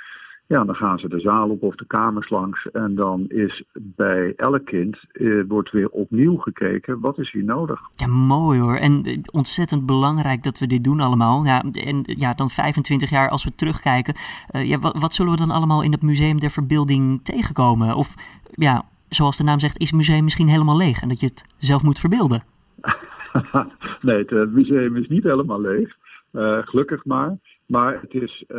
Ja, 0.48 0.64
dan 0.64 0.76
gaan 0.76 1.00
ze 1.00 1.08
de 1.08 1.20
zaal 1.20 1.50
op 1.50 1.64
of 1.64 1.76
de 1.76 1.86
kamers 1.86 2.30
langs. 2.30 2.72
En 2.72 2.96
dan 2.96 3.26
is 3.28 3.64
bij 3.74 4.34
elk 4.36 4.66
kind 4.66 4.98
eh, 5.12 5.42
wordt 5.48 5.72
weer 5.72 5.90
opnieuw 5.90 6.38
gekeken, 6.38 7.00
wat 7.00 7.20
is 7.20 7.32
hier 7.32 7.44
nodig? 7.44 7.82
Ja, 7.96 8.08
mooi 8.08 8.60
hoor. 8.60 8.76
En 8.76 9.22
ontzettend 9.32 9.86
belangrijk 9.86 10.44
dat 10.44 10.60
we 10.60 10.68
dit 10.68 10.84
doen 10.84 11.00
allemaal. 11.00 11.46
Ja, 11.46 11.62
en 11.62 12.04
ja, 12.04 12.34
dan 12.34 12.50
25 12.50 13.10
jaar 13.10 13.30
als 13.30 13.44
we 13.44 13.56
terugkijken. 13.56 14.14
Uh, 14.52 14.70
ja, 14.70 14.80
wat, 14.80 15.00
wat 15.00 15.14
zullen 15.14 15.32
we 15.32 15.38
dan 15.38 15.52
allemaal 15.52 15.84
in 15.84 15.92
het 15.92 16.02
Museum 16.02 16.40
der 16.40 16.52
Verbeelding 16.52 17.24
tegenkomen? 17.24 17.96
Of 17.96 18.14
ja, 18.52 18.84
zoals 19.10 19.38
de 19.38 19.44
naam 19.44 19.60
zegt, 19.60 19.80
is 19.80 19.88
het 19.88 19.96
museum 19.96 20.24
misschien 20.24 20.48
helemaal 20.48 20.78
leeg 20.78 21.02
en 21.02 21.10
dat 21.10 21.20
je 21.20 21.26
het 21.26 21.46
zelf 21.58 21.84
moet 21.84 22.00
verbeelden. 22.00 22.44
nee, 24.02 24.24
het 24.26 24.52
museum 24.52 24.96
is 24.96 25.08
niet 25.08 25.24
helemaal 25.24 25.62
leeg. 25.62 25.96
Uh, 26.32 26.58
gelukkig 26.62 27.06
maar. 27.06 27.38
Maar 27.66 28.02
het 28.02 28.14
is 28.14 28.44
uh, 28.48 28.58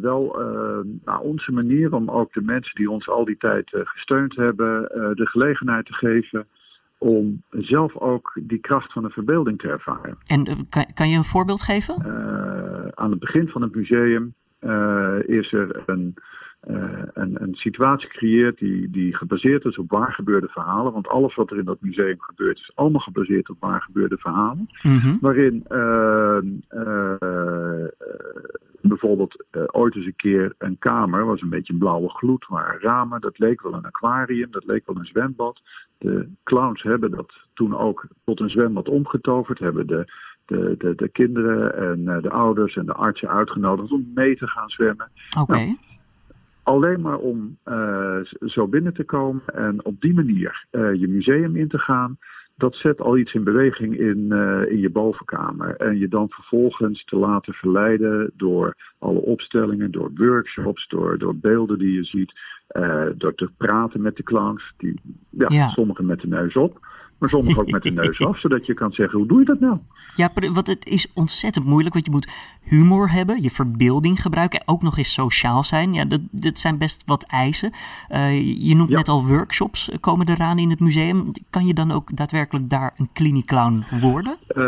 wel 0.00 0.36
nou, 1.04 1.22
onze 1.22 1.52
manier 1.52 1.94
om 1.94 2.10
ook 2.10 2.32
de 2.32 2.42
mensen 2.42 2.74
die 2.74 2.90
ons 2.90 3.08
al 3.08 3.24
die 3.24 3.36
tijd 3.36 3.70
gesteund 3.70 4.36
hebben, 4.36 4.82
de 5.14 5.26
gelegenheid 5.26 5.86
te 5.86 5.94
geven 5.94 6.46
om 6.98 7.42
zelf 7.50 7.96
ook 7.96 8.38
die 8.40 8.58
kracht 8.58 8.92
van 8.92 9.02
de 9.02 9.10
verbeelding 9.10 9.58
te 9.58 9.68
ervaren. 9.68 10.16
En 10.24 10.66
kan, 10.68 10.86
kan 10.94 11.08
je 11.08 11.16
een 11.16 11.24
voorbeeld 11.24 11.62
geven? 11.62 12.04
aan 12.94 13.10
het 13.10 13.20
begin 13.20 13.48
van 13.48 13.62
het 13.62 13.74
museum 13.74 14.34
is 15.26 15.52
er 15.52 15.82
een 15.86 16.14
uh, 16.70 17.02
een, 17.12 17.42
een, 17.42 17.54
situatie 17.54 18.08
creëert 18.08 18.58
die, 18.58 18.90
die 18.90 19.16
gebaseerd 19.16 19.64
is 19.64 19.78
op 19.78 19.90
waar 19.90 20.12
gebeurde 20.12 20.48
verhalen. 20.48 20.92
Want 20.92 21.08
alles 21.08 21.34
wat 21.34 21.50
er 21.50 21.58
in 21.58 21.64
dat 21.64 21.80
museum 21.80 22.20
gebeurt 22.20 22.58
is 22.58 22.72
allemaal 22.74 23.00
gebaseerd 23.00 23.50
op 23.50 23.56
waar 23.60 23.82
gebeurde 23.82 24.16
verhalen. 24.16 24.68
Mhm. 24.82 25.16
Waarin 25.20 25.64
uh, 25.68 26.38
uh, 26.70 27.84
bijvoorbeeld 28.80 29.44
ooit 29.72 29.94
eens 29.94 30.06
een 30.06 30.16
keer 30.16 30.54
een 30.58 30.78
kamer 30.78 31.24
was 31.24 31.40
een 31.40 31.48
beetje 31.48 31.72
een 31.72 31.78
blauwe 31.78 32.08
gloed, 32.08 32.46
waren 32.48 32.80
ramen. 32.80 33.20
Dat 33.20 33.38
leek 33.38 33.62
wel 33.62 33.74
een 33.74 33.86
aquarium, 33.86 34.50
dat 34.50 34.64
leek 34.64 34.86
wel 34.86 34.96
een 34.96 35.06
zwembad. 35.06 35.60
De 35.98 36.28
clowns 36.44 36.82
hebben 36.82 37.10
dat 37.10 37.32
toen 37.54 37.76
ook 37.76 38.06
tot 38.24 38.40
een 38.40 38.50
zwembad 38.50 38.88
omgetoverd, 38.88 39.58
hebben 39.58 39.86
de 39.86 40.12
de, 40.46 40.74
de, 40.78 40.94
de, 40.94 41.08
kinderen 41.08 41.76
en 41.76 42.20
de 42.22 42.30
ouders 42.30 42.76
en 42.76 42.86
de 42.86 42.92
artsen 42.92 43.28
uitgenodigd 43.28 43.92
om 43.92 44.10
mee 44.14 44.36
te 44.36 44.46
gaan 44.46 44.68
zwemmen. 44.68 45.10
Oké. 45.38 45.52
Nou, 45.52 45.76
Alleen 46.64 47.00
maar 47.00 47.18
om 47.18 47.58
uh, 47.64 48.16
zo 48.40 48.68
binnen 48.68 48.94
te 48.94 49.04
komen 49.04 49.42
en 49.46 49.84
op 49.84 50.00
die 50.00 50.14
manier 50.14 50.66
uh, 50.70 50.94
je 50.94 51.08
museum 51.08 51.56
in 51.56 51.68
te 51.68 51.78
gaan, 51.78 52.18
dat 52.56 52.74
zet 52.74 53.00
al 53.00 53.18
iets 53.18 53.34
in 53.34 53.44
beweging 53.44 53.98
in, 53.98 54.18
uh, 54.28 54.70
in 54.70 54.78
je 54.78 54.90
bovenkamer. 54.90 55.76
En 55.76 55.98
je 55.98 56.08
dan 56.08 56.28
vervolgens 56.28 57.04
te 57.04 57.16
laten 57.16 57.52
verleiden 57.52 58.30
door 58.36 58.74
alle 58.98 59.20
opstellingen, 59.20 59.90
door 59.90 60.10
workshops, 60.14 60.88
door, 60.88 61.18
door 61.18 61.36
beelden 61.36 61.78
die 61.78 61.92
je 61.92 62.04
ziet, 62.04 62.32
door 63.16 63.34
te 63.34 63.50
praten 63.56 64.02
met 64.02 64.16
de 64.16 64.22
clowns, 64.22 64.72
die, 64.76 65.00
ja, 65.30 65.46
Ja. 65.48 65.68
sommigen 65.68 66.06
met 66.06 66.20
de 66.20 66.28
neus 66.28 66.54
op, 66.54 66.78
maar 67.24 67.32
sommigen 67.32 67.62
ook 67.62 67.70
met 67.70 67.82
de 67.82 67.90
neus 67.90 68.20
af, 68.20 68.40
zodat 68.40 68.66
je 68.66 68.74
kan 68.74 68.92
zeggen, 68.92 69.18
hoe 69.18 69.28
doe 69.28 69.38
je 69.38 69.44
dat 69.44 69.60
nou? 69.60 69.78
Ja, 70.14 70.30
want 70.52 70.66
het 70.66 70.86
is 70.86 71.12
ontzettend 71.14 71.64
moeilijk, 71.66 71.94
want 71.94 72.06
je 72.06 72.12
moet 72.12 72.58
humor 72.62 73.10
hebben, 73.10 73.42
je 73.42 73.50
verbeelding 73.50 74.20
gebruiken, 74.22 74.62
ook 74.64 74.82
nog 74.82 74.98
eens 74.98 75.12
sociaal 75.12 75.62
zijn. 75.62 75.94
Ja, 75.94 76.04
dat, 76.04 76.20
dat 76.30 76.58
zijn 76.58 76.78
best 76.78 77.02
wat 77.06 77.24
eisen. 77.28 77.70
Uh, 78.10 78.40
je 78.68 78.74
noemt 78.76 78.88
Ja. 78.90 78.96
net 78.96 79.08
al 79.08 79.26
workshops 79.26 79.90
eh, 79.90 79.98
komen 80.00 80.28
eraan 80.28 80.58
in 80.58 80.70
het 80.70 80.80
museum. 80.80 81.30
Kan 81.50 81.66
je 81.66 81.74
dan 81.74 81.90
ook 81.90 82.16
daadwerkelijk 82.16 82.70
daar 82.70 82.94
een 82.96 83.08
klinieclown 83.12 83.84
worden? 84.00 84.36
Eh, 84.46 84.64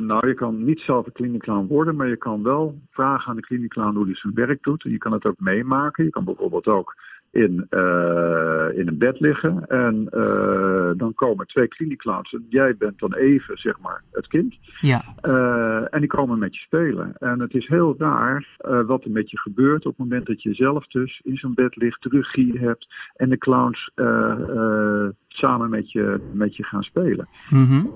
nou, 0.00 0.28
je 0.28 0.34
kan 0.34 0.64
niet 0.64 0.80
zelf 0.80 1.06
een 1.06 1.12
klinieclown 1.12 1.66
worden, 1.66 1.96
maar 1.96 2.08
je 2.08 2.16
kan 2.16 2.42
wel 2.42 2.78
vragen 2.90 3.28
aan 3.30 3.36
de 3.36 3.42
klinieclown 3.42 3.96
hoe 3.96 4.04
hij 4.04 4.14
zijn 4.14 4.34
werk 4.34 4.62
doet. 4.62 4.84
En 4.84 4.90
je 4.90 4.98
kan 4.98 5.12
het 5.12 5.26
ook 5.26 5.38
meemaken. 5.38 6.04
Je 6.04 6.10
kan 6.10 6.24
bijvoorbeeld 6.24 6.66
ook 6.66 6.94
in, 7.30 7.66
eh, 7.68 8.78
in 8.78 8.88
een 8.88 8.98
bed 8.98 9.20
liggen 9.20 9.66
en 9.66 10.08
eh, 10.10 10.90
dan 10.96 11.14
komen 11.14 11.46
twee 11.46 11.68
klinieclowns 11.68 12.32
en 12.32 12.46
jij 12.48 12.76
bent 12.76 12.98
dan 12.98 13.14
even, 13.14 13.58
zeg 13.58 13.80
maar, 13.80 14.02
het 14.12 14.26
kind. 14.26 14.54
Ja, 14.80 15.04
Eh, 15.20 15.94
en 15.94 16.00
die 16.00 16.08
komen 16.08 16.38
met 16.38 16.54
je 16.54 16.60
spelen. 16.60 17.12
En 17.18 17.40
het 17.40 17.54
is 17.54 17.66
heel 17.66 17.94
raar 17.98 18.46
wat 18.86 19.04
er 19.04 19.10
met 19.10 19.30
je 19.30 19.38
gebeurt 19.38 19.86
op 19.86 19.96
het 19.96 20.08
moment 20.08 20.26
dat 20.26 20.42
je 20.42 20.54
zelf 20.54 20.86
dus 20.86 21.20
in 21.24 21.36
zo'n 21.36 21.54
bed 21.54 21.76
ligt, 21.76 22.02
de 22.02 22.08
regie 22.08 22.58
hebt 22.58 22.86
en 23.16 23.28
de 23.28 23.38
clowns 23.38 23.90
samen 25.28 25.70
met 25.70 25.92
je, 25.92 26.20
met 26.32 26.56
je 26.56 26.64
gaan 26.64 26.82
spelen. 26.82 27.28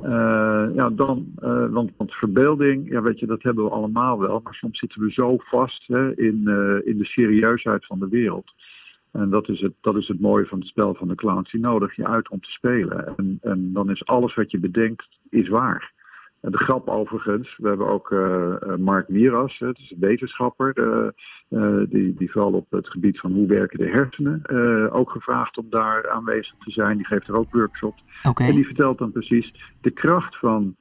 Eh, 0.03 0.75
ja, 0.75 0.91
dan, 0.91 1.27
want, 1.71 1.91
want 1.97 2.13
verbeelding, 2.13 2.91
ja, 2.91 3.03
weet 3.03 3.19
je, 3.19 3.27
dat 3.27 3.43
hebben 3.43 3.65
we 3.65 3.71
allemaal 3.71 4.19
wel. 4.19 4.41
Maar 4.45 4.55
soms 4.55 4.79
zitten 4.79 5.03
we 5.03 5.13
zo 5.13 5.37
vast 5.39 5.87
hè, 5.87 6.17
in, 6.17 6.49
in 6.85 6.99
de 6.99 7.05
serieusheid 7.05 7.87
van 7.87 7.99
de 7.99 8.09
wereld. 8.09 8.53
En 9.15 9.31
dat 9.31 9.49
is, 9.49 9.61
het, 9.61 9.73
dat 9.81 9.97
is 9.97 10.09
het 10.09 10.21
mooie 10.21 10.47
van 10.47 10.59
het 10.59 10.69
spel 10.69 10.95
van 10.95 11.09
de 11.09 11.15
clowns. 11.15 11.51
Die 11.51 11.61
nodig 11.61 11.97
je 11.97 12.07
uit 12.07 12.29
om 12.29 12.41
te 12.41 12.51
spelen. 12.51 13.17
En, 13.17 13.39
en 13.43 13.73
dan 13.73 13.91
is 13.91 14.07
alles 14.07 14.35
wat 14.35 14.51
je 14.51 14.59
bedenkt, 14.59 15.09
is 15.31 15.49
waar. 15.49 15.93
En 16.45 16.51
de 16.51 16.59
grap 16.59 16.89
overigens, 16.89 17.57
we 17.57 17.69
hebben 17.69 17.87
ook 17.87 18.11
eh, 18.11 18.63
eh, 18.63 18.77
Mark 18.77 19.09
Miras, 19.09 19.59
het 19.59 19.79
is 19.79 19.91
een 19.91 20.01
wetenschapper, 20.01 20.73
eh, 21.49 21.79
die, 21.89 22.15
die 22.15 22.31
vooral 22.31 22.53
op 22.53 22.67
het 22.71 22.89
gebied 22.89 23.21
van 23.21 23.33
hoe 23.33 23.47
werken 23.47 23.79
de 23.79 23.89
hersenen, 23.89 24.43
ook 24.91 25.11
gevraagd 25.11 25.59
om 25.59 25.67
daar 25.71 26.11
aanwezig 26.11 26.55
te 26.59 26.71
zijn. 26.71 26.97
Die 26.97 27.07
geeft 27.07 27.29
er 27.29 27.37
ook 27.37 27.53
workshops. 27.53 28.05
En 28.23 28.55
die 28.55 28.67
vertelt 28.67 28.99
dan 28.99 29.13
precies 29.13 29.55
de 29.81 29.91
kracht 29.91 30.39
van 30.39 30.77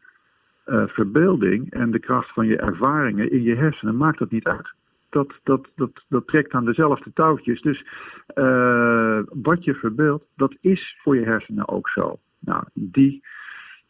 verbeelding 0.85 1.71
en 1.71 1.91
de 1.91 1.99
kracht 1.99 2.33
van 2.33 2.47
je 2.47 2.57
ervaringen 2.57 3.31
in 3.31 3.43
je 3.43 3.55
hersenen 3.55 3.97
maakt 3.97 4.19
dat 4.19 4.31
niet 4.31 4.47
uit. 4.47 4.73
Dat, 5.13 5.33
dat, 5.43 5.67
dat, 5.75 5.91
dat 6.07 6.27
trekt 6.27 6.51
aan 6.51 6.65
dezelfde 6.65 7.11
touwtjes. 7.13 7.61
Dus 7.61 7.85
eh, 8.27 9.19
wat 9.29 9.63
je 9.63 9.73
verbeeldt, 9.73 10.25
dat 10.35 10.55
is 10.61 10.99
voor 11.01 11.15
je 11.15 11.25
hersenen 11.25 11.67
ook 11.67 11.89
zo. 11.89 12.19
Nou, 12.39 12.63
die, 12.73 13.23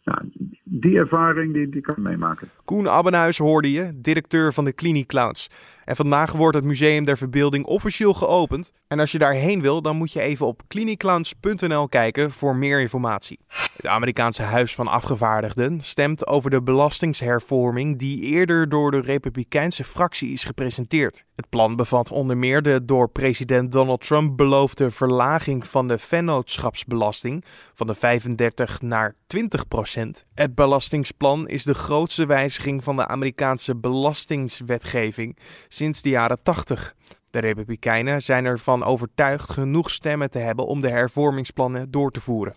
nou, 0.03 0.19
die 0.63 0.97
ervaring 0.97 1.53
die, 1.53 1.69
die 1.69 1.81
kan 1.81 1.95
je 1.97 2.01
meemaken. 2.01 2.49
Koen 2.65 2.87
Abbenhuis 2.87 3.37
hoorde 3.37 3.71
je, 3.71 3.91
directeur 3.95 4.53
van 4.53 4.65
de 4.65 4.73
Clinic 4.73 5.07
Clowns. 5.07 5.49
En 5.85 5.95
vandaag 5.95 6.31
wordt 6.31 6.55
het 6.55 6.65
Museum 6.65 7.05
der 7.05 7.17
Verbeelding 7.17 7.65
officieel 7.65 8.13
geopend. 8.13 8.71
En 8.87 8.99
als 8.99 9.11
je 9.11 9.17
daarheen 9.17 9.61
wil, 9.61 9.81
dan 9.81 9.95
moet 9.95 10.11
je 10.11 10.21
even 10.21 10.45
op 10.45 10.61
cliniclowns.nl 10.67 11.89
kijken 11.89 12.31
voor 12.31 12.55
meer 12.55 12.81
informatie. 12.81 13.39
Het 13.47 13.87
Amerikaanse 13.87 14.41
Huis 14.41 14.75
van 14.75 14.87
Afgevaardigden 14.87 15.81
stemt 15.81 16.27
over 16.27 16.49
de 16.49 16.61
belastingshervorming 16.61 17.99
die 17.99 18.21
eerder 18.21 18.69
door 18.69 18.91
de 18.91 19.01
Republikeinse 19.01 19.83
fractie 19.83 20.31
is 20.31 20.43
gepresenteerd. 20.43 21.25
Het 21.35 21.49
plan 21.49 21.75
bevat 21.75 22.11
onder 22.11 22.37
meer 22.37 22.61
de 22.61 22.85
door 22.85 23.09
president 23.09 23.71
Donald 23.71 24.07
Trump 24.07 24.37
beloofde 24.37 24.91
verlaging 24.91 25.67
van 25.67 25.87
de 25.87 25.97
vennootschapsbelasting 25.97 27.45
van 27.73 27.87
de 27.87 27.95
35 27.95 28.81
naar 28.81 29.15
20 29.27 29.67
procent. 29.67 30.25
Het 30.33 30.55
belastingsplan 30.55 31.47
is 31.47 31.63
de 31.63 31.73
grootste 31.73 32.25
wijziging 32.25 32.83
van 32.83 32.95
de 32.95 33.07
Amerikaanse 33.07 33.75
belastingswetgeving 33.75 35.37
sinds 35.73 36.01
de 36.01 36.09
jaren 36.09 36.43
80. 36.43 36.95
De 37.29 37.39
Republikeinen 37.39 38.21
zijn 38.21 38.45
ervan 38.45 38.83
overtuigd 38.83 39.49
genoeg 39.49 39.91
stemmen 39.91 40.29
te 40.29 40.39
hebben 40.39 40.65
om 40.65 40.81
de 40.81 40.89
hervormingsplannen 40.89 41.91
door 41.91 42.11
te 42.11 42.21
voeren. 42.21 42.55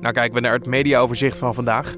Nou 0.00 0.14
kijken 0.14 0.34
we 0.34 0.40
naar 0.40 0.52
het 0.52 0.66
mediaoverzicht 0.66 1.38
van 1.38 1.54
vandaag. 1.54 1.94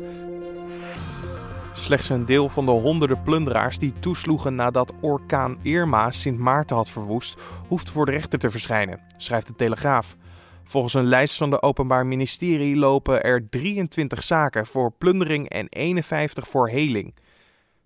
Slechts 1.72 2.08
een 2.08 2.26
deel 2.26 2.48
van 2.48 2.64
de 2.64 2.70
honderden 2.70 3.22
plunderaars 3.22 3.78
die 3.78 3.92
toesloegen 4.00 4.54
nadat 4.54 4.92
orkaan 5.00 5.58
Irma 5.62 6.10
Sint 6.10 6.38
Maarten 6.38 6.76
had 6.76 6.90
verwoest, 6.90 7.36
hoeft 7.68 7.90
voor 7.90 8.06
de 8.06 8.12
rechter 8.12 8.38
te 8.38 8.50
verschijnen, 8.50 9.00
schrijft 9.16 9.46
de 9.46 9.56
Telegraaf. 9.56 10.16
Volgens 10.64 10.94
een 10.94 11.04
lijst 11.04 11.36
van 11.36 11.50
de 11.50 11.62
Openbaar 11.62 12.06
Ministerie 12.06 12.76
lopen 12.76 13.22
er 13.22 13.48
23 13.48 14.22
zaken 14.22 14.66
voor 14.66 14.92
plundering 14.98 15.48
en 15.48 15.66
51 15.68 16.48
voor 16.48 16.68
heling. 16.68 17.14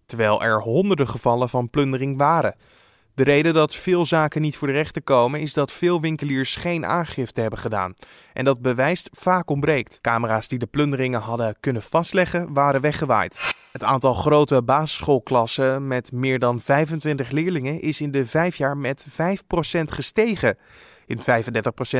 Terwijl 0.07 0.43
er 0.43 0.63
honderden 0.63 1.09
gevallen 1.09 1.49
van 1.49 1.71
plundering 1.71 2.19
waren. 2.19 2.55
De 3.15 3.25
reden 3.25 3.55
dat 3.55 3.75
veel 3.75 4.07
zaken 4.07 4.43
niet 4.43 4.57
voor 4.57 4.69
de 4.69 4.75
rechter 4.75 5.03
komen 5.03 5.41
is 5.41 5.53
dat 5.53 5.73
veel 5.73 6.01
winkeliers 6.01 6.57
geen 6.57 6.87
aangifte 6.87 7.41
hebben 7.41 7.59
gedaan. 7.59 7.95
En 8.33 8.45
dat 8.45 8.63
bewijs 8.63 9.07
vaak 9.13 9.51
ontbreekt. 9.51 9.99
Camera's 10.01 10.49
die 10.49 10.59
de 10.59 10.67
plunderingen 10.67 11.21
hadden 11.21 11.57
kunnen 11.61 11.83
vastleggen 11.83 12.53
waren 12.53 12.81
weggewaaid. 12.81 13.55
Het 13.73 13.85
aantal 13.85 14.15
grote 14.15 14.63
basisschoolklassen 14.63 15.87
met 15.87 16.13
meer 16.13 16.39
dan 16.39 16.61
25 16.61 17.31
leerlingen 17.31 17.81
is 17.81 18.01
in 18.01 18.11
de 18.11 18.27
vijf 18.27 18.57
jaar 18.57 18.77
met 18.77 19.07
5% 19.11 19.15
gestegen. 19.85 20.59
In 21.07 21.21
35% 21.21 21.23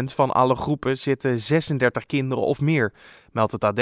van 0.05 0.31
alle 0.31 0.57
groepen 0.57 0.99
zitten 0.99 1.41
36 1.41 2.07
kinderen 2.07 2.45
of 2.45 2.61
meer, 2.61 2.93
meldt 3.33 3.53
het 3.53 3.65
AD. 3.65 3.81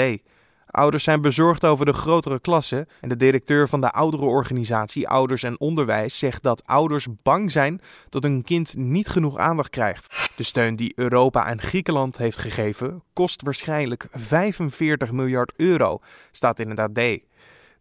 Ouders 0.73 1.03
zijn 1.03 1.21
bezorgd 1.21 1.65
over 1.65 1.85
de 1.85 1.93
grotere 1.93 2.39
klassen 2.39 2.87
en 3.01 3.09
de 3.09 3.17
directeur 3.17 3.69
van 3.69 3.81
de 3.81 3.91
ouderenorganisatie 3.91 5.07
Ouders 5.07 5.43
en 5.43 5.59
Onderwijs 5.59 6.17
zegt 6.17 6.43
dat 6.43 6.65
ouders 6.65 7.07
bang 7.23 7.51
zijn 7.51 7.81
dat 8.09 8.23
een 8.23 8.43
kind 8.43 8.77
niet 8.77 9.07
genoeg 9.07 9.37
aandacht 9.37 9.69
krijgt. 9.69 10.29
De 10.35 10.43
steun 10.43 10.75
die 10.75 10.93
Europa 10.95 11.43
aan 11.43 11.61
Griekenland 11.61 12.17
heeft 12.17 12.37
gegeven 12.37 13.03
kost 13.13 13.41
waarschijnlijk 13.41 14.07
45 14.11 15.11
miljard 15.11 15.53
euro, 15.55 15.99
staat 16.31 16.59
in 16.59 16.69
het 16.69 16.79
AD. 16.79 17.19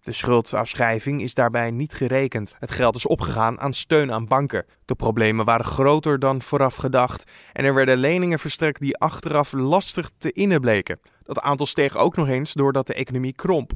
De 0.02 0.12
schuldafschrijving 0.12 1.22
is 1.22 1.34
daarbij 1.34 1.70
niet 1.70 1.94
gerekend. 1.94 2.54
Het 2.58 2.70
geld 2.70 2.96
is 2.96 3.06
opgegaan 3.06 3.60
aan 3.60 3.72
steun 3.72 4.12
aan 4.12 4.26
banken. 4.26 4.64
De 4.84 4.94
problemen 4.94 5.44
waren 5.44 5.64
groter 5.64 6.18
dan 6.18 6.42
vooraf 6.42 6.74
gedacht 6.74 7.30
en 7.52 7.64
er 7.64 7.74
werden 7.74 7.98
leningen 7.98 8.38
verstrekt 8.38 8.80
die 8.80 8.96
achteraf 8.96 9.52
lastig 9.52 10.10
te 10.18 10.32
innen 10.32 10.60
bleken. 10.60 10.98
Dat 11.24 11.40
aantal 11.40 11.66
steeg 11.66 11.96
ook 11.96 12.16
nog 12.16 12.28
eens 12.28 12.52
doordat 12.52 12.86
de 12.86 12.94
economie 12.94 13.32
kromp. 13.32 13.72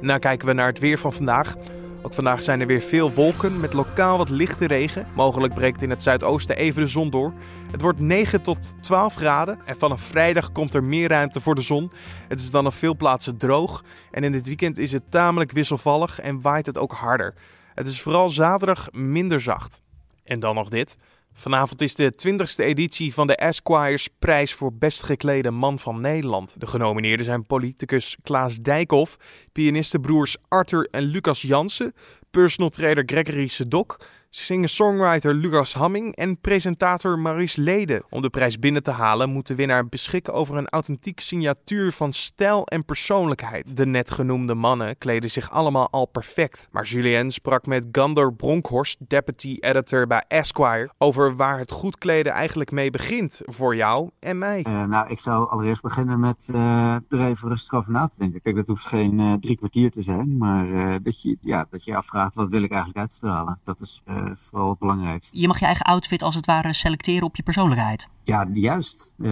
Nou 0.00 0.18
kijken 0.18 0.46
we 0.46 0.52
naar 0.52 0.66
het 0.66 0.78
weer 0.78 0.98
van 0.98 1.12
vandaag. 1.12 1.54
Ook 2.02 2.14
vandaag 2.14 2.42
zijn 2.42 2.60
er 2.60 2.66
weer 2.66 2.80
veel 2.80 3.12
wolken 3.12 3.60
met 3.60 3.72
lokaal 3.72 4.18
wat 4.18 4.28
lichte 4.28 4.66
regen. 4.66 5.06
Mogelijk 5.14 5.54
breekt 5.54 5.82
in 5.82 5.90
het 5.90 6.02
zuidoosten 6.02 6.56
even 6.56 6.82
de 6.82 6.88
zon 6.88 7.10
door. 7.10 7.32
Het 7.70 7.80
wordt 7.80 7.98
9 7.98 8.42
tot 8.42 8.82
12 8.82 9.14
graden 9.14 9.58
en 9.64 9.76
vanaf 9.76 10.00
vrijdag 10.00 10.52
komt 10.52 10.74
er 10.74 10.84
meer 10.84 11.08
ruimte 11.08 11.40
voor 11.40 11.54
de 11.54 11.60
zon. 11.60 11.92
Het 12.28 12.40
is 12.40 12.50
dan 12.50 12.66
op 12.66 12.74
veel 12.74 12.96
plaatsen 12.96 13.36
droog 13.36 13.84
en 14.10 14.24
in 14.24 14.32
dit 14.32 14.46
weekend 14.46 14.78
is 14.78 14.92
het 14.92 15.10
tamelijk 15.10 15.52
wisselvallig 15.52 16.20
en 16.20 16.40
waait 16.40 16.66
het 16.66 16.78
ook 16.78 16.92
harder. 16.92 17.34
Het 17.74 17.86
is 17.86 18.00
vooral 18.00 18.30
zaterdag 18.30 18.88
minder 18.92 19.40
zacht. 19.40 19.80
En 20.24 20.40
dan 20.40 20.54
nog 20.54 20.68
dit. 20.68 20.96
Vanavond 21.38 21.80
is 21.80 21.94
de 21.94 22.12
20e 22.26 22.64
editie 22.64 23.14
van 23.14 23.26
de 23.26 23.36
Esquires 23.36 24.08
prijs 24.18 24.54
voor 24.54 24.72
best 24.74 25.02
geklede 25.02 25.50
man 25.50 25.78
van 25.78 26.00
Nederland. 26.00 26.60
De 26.60 26.66
genomineerden 26.66 27.26
zijn 27.26 27.46
politicus 27.46 28.16
Klaas 28.22 28.58
Dijkhoff, 28.58 29.16
pianistenbroers 29.52 30.36
Arthur 30.48 30.88
en 30.90 31.02
Lucas 31.02 31.42
Jansen, 31.42 31.94
personal 32.30 32.70
trainer 32.70 33.02
Gregory 33.06 33.46
Sedok, 33.46 34.06
singer-songwriter 34.44 35.34
Lucas 35.34 35.74
Hamming 35.74 36.16
en 36.16 36.40
presentator 36.40 37.18
Maurice 37.18 37.60
Leden. 37.60 38.04
Om 38.10 38.22
de 38.22 38.30
prijs 38.30 38.58
binnen 38.58 38.82
te 38.82 38.90
halen 38.90 39.30
moet 39.30 39.46
de 39.46 39.54
winnaar 39.54 39.88
beschikken 39.88 40.32
over 40.32 40.56
een 40.56 40.68
authentiek 40.68 41.20
signatuur 41.20 41.92
van 41.92 42.12
stijl 42.12 42.66
en 42.66 42.84
persoonlijkheid. 42.84 43.76
De 43.76 43.86
net 43.86 44.10
genoemde 44.10 44.54
mannen 44.54 44.98
kleden 44.98 45.30
zich 45.30 45.50
allemaal 45.50 45.90
al 45.90 46.06
perfect. 46.06 46.68
Maar 46.70 46.84
Julien 46.84 47.30
sprak 47.30 47.66
met 47.66 47.86
Gander 47.92 48.34
Bronkhorst, 48.34 48.98
deputy 49.08 49.56
editor 49.60 50.06
bij 50.06 50.24
Esquire, 50.28 50.90
over 50.98 51.36
waar 51.36 51.58
het 51.58 51.70
goed 51.70 51.98
kleden 51.98 52.32
eigenlijk 52.32 52.70
mee 52.70 52.90
begint 52.90 53.40
voor 53.44 53.76
jou 53.76 54.10
en 54.20 54.38
mij. 54.38 54.64
Uh, 54.68 54.84
nou, 54.84 55.10
ik 55.10 55.18
zou 55.18 55.48
allereerst 55.48 55.82
beginnen 55.82 56.20
met 56.20 56.48
uh, 56.50 56.94
er 56.94 57.20
even 57.20 57.48
rustig 57.48 57.74
over 57.74 57.92
na 57.92 58.06
te 58.06 58.18
denken. 58.18 58.40
Kijk, 58.40 58.56
dat 58.56 58.66
hoeft 58.66 58.86
geen 58.86 59.18
uh, 59.18 59.32
drie 59.32 59.56
kwartier 59.56 59.90
te 59.90 60.02
zijn, 60.02 60.36
maar 60.36 61.02
dat, 61.02 61.22
je, 61.22 61.36
ja, 61.40 61.66
dat 61.70 61.84
je 61.84 61.96
afvraagt 61.96 62.34
wat 62.34 62.48
wil 62.48 62.62
ik 62.62 62.70
eigenlijk 62.70 63.00
uitstralen. 63.00 63.60
Dat 63.64 63.80
is 63.80 64.02
vooral 64.34 64.70
het 64.70 64.78
belangrijkste. 64.78 65.40
Je 65.40 65.46
mag 65.46 65.58
je 65.58 65.66
eigen 65.66 65.84
outfit 65.84 66.22
als 66.22 66.34
het 66.34 66.46
ware 66.46 66.72
selecteren 66.72 67.26
op 67.26 67.36
je 67.36 67.42
persoonlijkheid. 67.42 68.08
Ja, 68.22 68.48
juist. 68.52 69.14
Uh, 69.18 69.30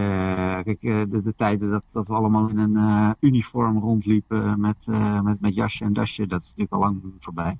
kijk, 0.62 0.80
de, 0.80 1.22
de, 1.24 1.34
tijden 1.36 1.70
dat, 1.70 1.84
dat 1.90 2.08
we 2.08 2.14
allemaal 2.14 2.48
in 2.48 2.58
een 2.58 2.74
uh, 2.76 3.10
uniform 3.20 3.78
rondliepen 3.78 4.60
met, 4.60 4.86
uh, 4.90 5.20
met, 5.20 5.40
met 5.40 5.54
jasje 5.54 5.84
en 5.84 5.92
dasje, 5.92 6.26
dat 6.26 6.40
is 6.40 6.46
natuurlijk 6.48 6.72
al 6.72 6.80
lang 6.80 7.02
voorbij. 7.18 7.58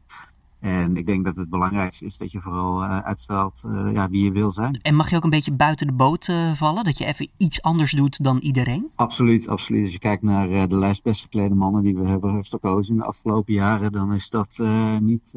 En 0.65 0.97
ik 0.97 1.07
denk 1.07 1.25
dat 1.25 1.37
het 1.37 1.49
belangrijkste 1.49 2.05
is 2.05 2.17
dat 2.17 2.33
je 2.33 2.41
vooral 2.41 2.83
uh, 2.83 2.99
uitstraalt 2.99 3.65
uh, 3.67 3.93
ja, 3.93 4.09
wie 4.09 4.25
je 4.25 4.33
wil 4.33 4.51
zijn. 4.51 4.79
En 4.83 4.95
mag 4.95 5.11
je 5.11 5.17
ook 5.17 5.25
een 5.25 5.31
beetje 5.31 5.53
buiten 5.53 5.87
de 5.87 5.93
boot 5.93 6.29
uh, 6.29 6.53
vallen? 6.53 6.85
Dat 6.85 6.99
je 6.99 7.05
even 7.05 7.31
iets 7.37 7.63
anders 7.63 7.93
doet 7.93 8.25
dan 8.25 8.39
iedereen? 8.39 8.91
Absoluut, 8.95 9.49
absoluut. 9.49 9.83
Als 9.83 9.93
je 9.93 9.99
kijkt 9.99 10.23
naar 10.23 10.69
de 10.69 10.77
lijst 10.77 11.03
best 11.03 11.23
geklede 11.23 11.55
mannen 11.55 11.83
die 11.83 11.95
we 11.95 12.07
hebben 12.07 12.45
verkozen 12.45 12.95
in 12.95 13.01
de 13.01 13.07
afgelopen 13.07 13.55
jaren, 13.55 13.93
dan 13.93 14.13
is 14.13 14.31
dat 14.31 14.59
niet 15.01 15.33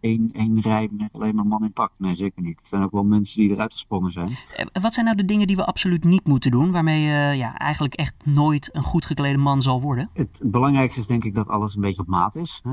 één, 0.00 0.30
één 0.32 0.60
rij 0.60 0.88
met 0.90 1.12
alleen 1.12 1.34
maar 1.34 1.46
man 1.46 1.64
in 1.64 1.72
pak. 1.72 1.92
Nee, 1.96 2.14
zeker 2.14 2.42
niet. 2.42 2.58
Het 2.58 2.68
zijn 2.68 2.82
ook 2.82 2.92
wel 2.92 3.04
mensen 3.04 3.40
die 3.40 3.50
eruit 3.50 3.72
gesprongen 3.72 4.12
zijn. 4.12 4.36
wat 4.80 4.94
zijn 4.94 5.06
nou 5.06 5.16
de 5.16 5.24
dingen 5.24 5.46
die 5.46 5.56
we 5.56 5.64
absoluut 5.64 6.04
niet 6.04 6.26
moeten 6.26 6.50
doen, 6.50 6.70
waarmee 6.70 7.00
je 7.00 7.36
ja, 7.36 7.58
eigenlijk 7.58 7.94
echt 7.94 8.14
nooit 8.24 8.68
een 8.72 8.82
goed 8.82 9.06
geklede 9.06 9.38
man 9.38 9.62
zal 9.62 9.80
worden? 9.80 10.10
Het, 10.12 10.40
belangrijkste 10.44 11.00
is 11.00 11.06
denk 11.06 11.24
ik 11.24 11.34
dat 11.34 11.48
alles 11.48 11.74
een 11.74 11.82
beetje 11.82 12.02
op 12.02 12.08
maat 12.08 12.36
is. 12.36 12.62
Hè? 12.62 12.72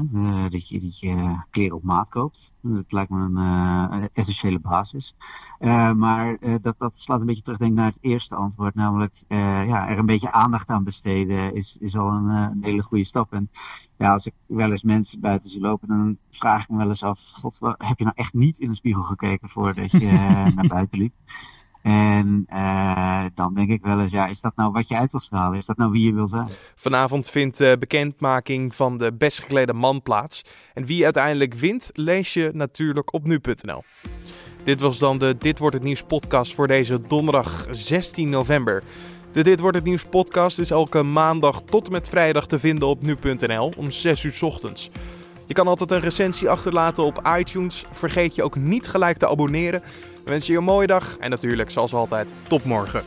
Dat 0.50 0.70
je, 0.70 0.80
dat 0.80 1.00
je 1.00 1.44
kleren 1.50 1.76
op 1.76 1.83
maat 1.84 2.10
koopt. 2.10 2.54
Dat 2.62 2.92
lijkt 2.92 3.10
me 3.10 3.20
een 3.20 3.38
uh, 3.38 4.06
essentiële 4.13 4.60
basis. 4.60 5.16
Uh, 5.60 5.92
maar 5.92 6.38
uh, 6.40 6.56
dat, 6.62 6.80
dat 6.80 6.98
slaat 6.98 7.20
een 7.20 7.25
beetje 7.25 7.42
terug 7.42 7.58
denk 7.58 7.72
ik, 7.72 7.78
naar 7.78 7.86
het 7.86 7.98
eerste 8.02 8.36
antwoord. 8.36 8.75
Namelijk 8.75 9.24
ja, 9.28 9.90
er 9.90 9.98
een 9.98 10.06
beetje 10.06 10.32
aandacht 10.32 10.70
aan 10.70 10.84
besteden 10.84 11.56
is, 11.56 11.78
is 11.80 11.98
al 11.98 12.12
een, 12.12 12.28
een, 12.28 12.63
hele 12.63 12.84
goede 12.84 13.06
stap. 13.06 13.34
En 13.34 13.50
ja, 13.98 14.12
als 14.12 14.25
ik 14.25 14.34
wel 14.46 14.72
eens 14.72 14.84
mensen 14.84 15.20
buiten 15.20 15.50
zie 15.50 15.62
lopen, 15.62 15.88
dan 15.88 16.18
vraag 16.30 16.63
ik 16.63 16.70
me 16.70 16.78
wel 16.78 16.90
eens 16.90 17.04
af: 17.04 17.20
God, 17.20 17.60
heb 17.78 17.98
je 17.98 18.04
nou 18.04 18.16
echt 18.16 18.34
niet 18.34 18.60
in 18.60 18.70
de 18.70 18.75
spiegel 18.75 19.04
gekeken 19.04 19.50
voordat 19.50 19.92
je 19.92 20.12
naar 20.56 20.68
buiten 20.68 21.00
liep? 21.00 21.13
En 21.84 22.46
uh, 22.54 23.24
dan 23.36 23.54
denk 23.54 23.70
ik 23.70 23.86
wel 23.86 24.02
eens, 24.02 24.12
ja, 24.12 24.28
is 24.28 24.42
dat 24.42 24.56
nou 24.56 24.72
wat 24.72 24.88
je 24.88 24.98
uit 24.98 25.12
wil 25.12 25.22
stralen? 25.22 25.58
Is 25.58 25.66
dat 25.66 25.78
nou 25.78 25.92
wie 25.92 26.06
je 26.06 26.13
wil 26.13 26.28
zijn? 26.28 26.48
Vanavond 26.75 27.30
vindt 27.30 27.58
de 27.58 27.75
bekendmaking 27.80 28.75
van 28.75 28.98
de 28.98 29.13
best 29.13 29.42
geklede 29.42 29.74
man 29.74 30.02
plaats. 30.02 30.44
En 30.74 30.86
wie 30.86 31.03
uiteindelijk 31.03 31.53
wint, 31.53 31.90
lees 31.94 32.34
je 32.34 32.51
natuurlijk 32.53 33.14
op 33.14 33.25
nu.nl. 33.25 33.84
Dit 34.64 34.81
was 34.81 34.98
dan 34.98 35.18
de 35.18 35.36
Dit 35.38 35.60
Wordt 35.60 35.75
Het 35.75 35.84
Nieuws 35.84 36.03
podcast 36.03 36.55
voor 36.55 36.68
deze 36.68 37.01
donderdag 37.07 37.66
16 37.70 38.29
november. 38.29 38.84
De 39.31 39.44
Dit 39.44 39.60
Wordt 39.60 39.77
Het 39.77 39.86
Nieuws 39.86 40.05
podcast 40.05 40.60
is 40.60 40.72
elke 40.72 41.03
maandag 41.03 41.62
tot 41.62 41.86
en 41.86 41.92
met 41.92 42.10
vrijdag 42.10 42.48
te 42.48 42.60
vinden 42.60 42.88
op 42.88 43.01
nu.nl 43.01 43.74
om 43.77 43.92
6 43.92 44.24
uur 44.24 44.38
ochtends. 44.42 44.92
Je 45.46 45.53
kan 45.53 45.68
altijd 45.68 45.92
een 45.92 46.00
recensie 46.00 46.50
achterlaten 46.50 47.03
op 47.03 47.29
iTunes. 47.38 47.86
Vergeet 47.92 48.36
je 48.36 48.44
ook 48.44 48.55
niet 48.55 48.88
gelijk 48.88 49.18
te 49.18 49.27
abonneren. 49.27 49.84
We 50.24 50.29
wensen 50.29 50.53
je 50.53 50.59
een 50.59 50.66
mooie 50.66 50.88
dag 50.88 51.18
en 51.18 51.29
natuurlijk, 51.29 51.72
zoals 51.72 51.94
altijd, 51.94 52.33
tot 52.48 52.64
morgen. 52.64 53.03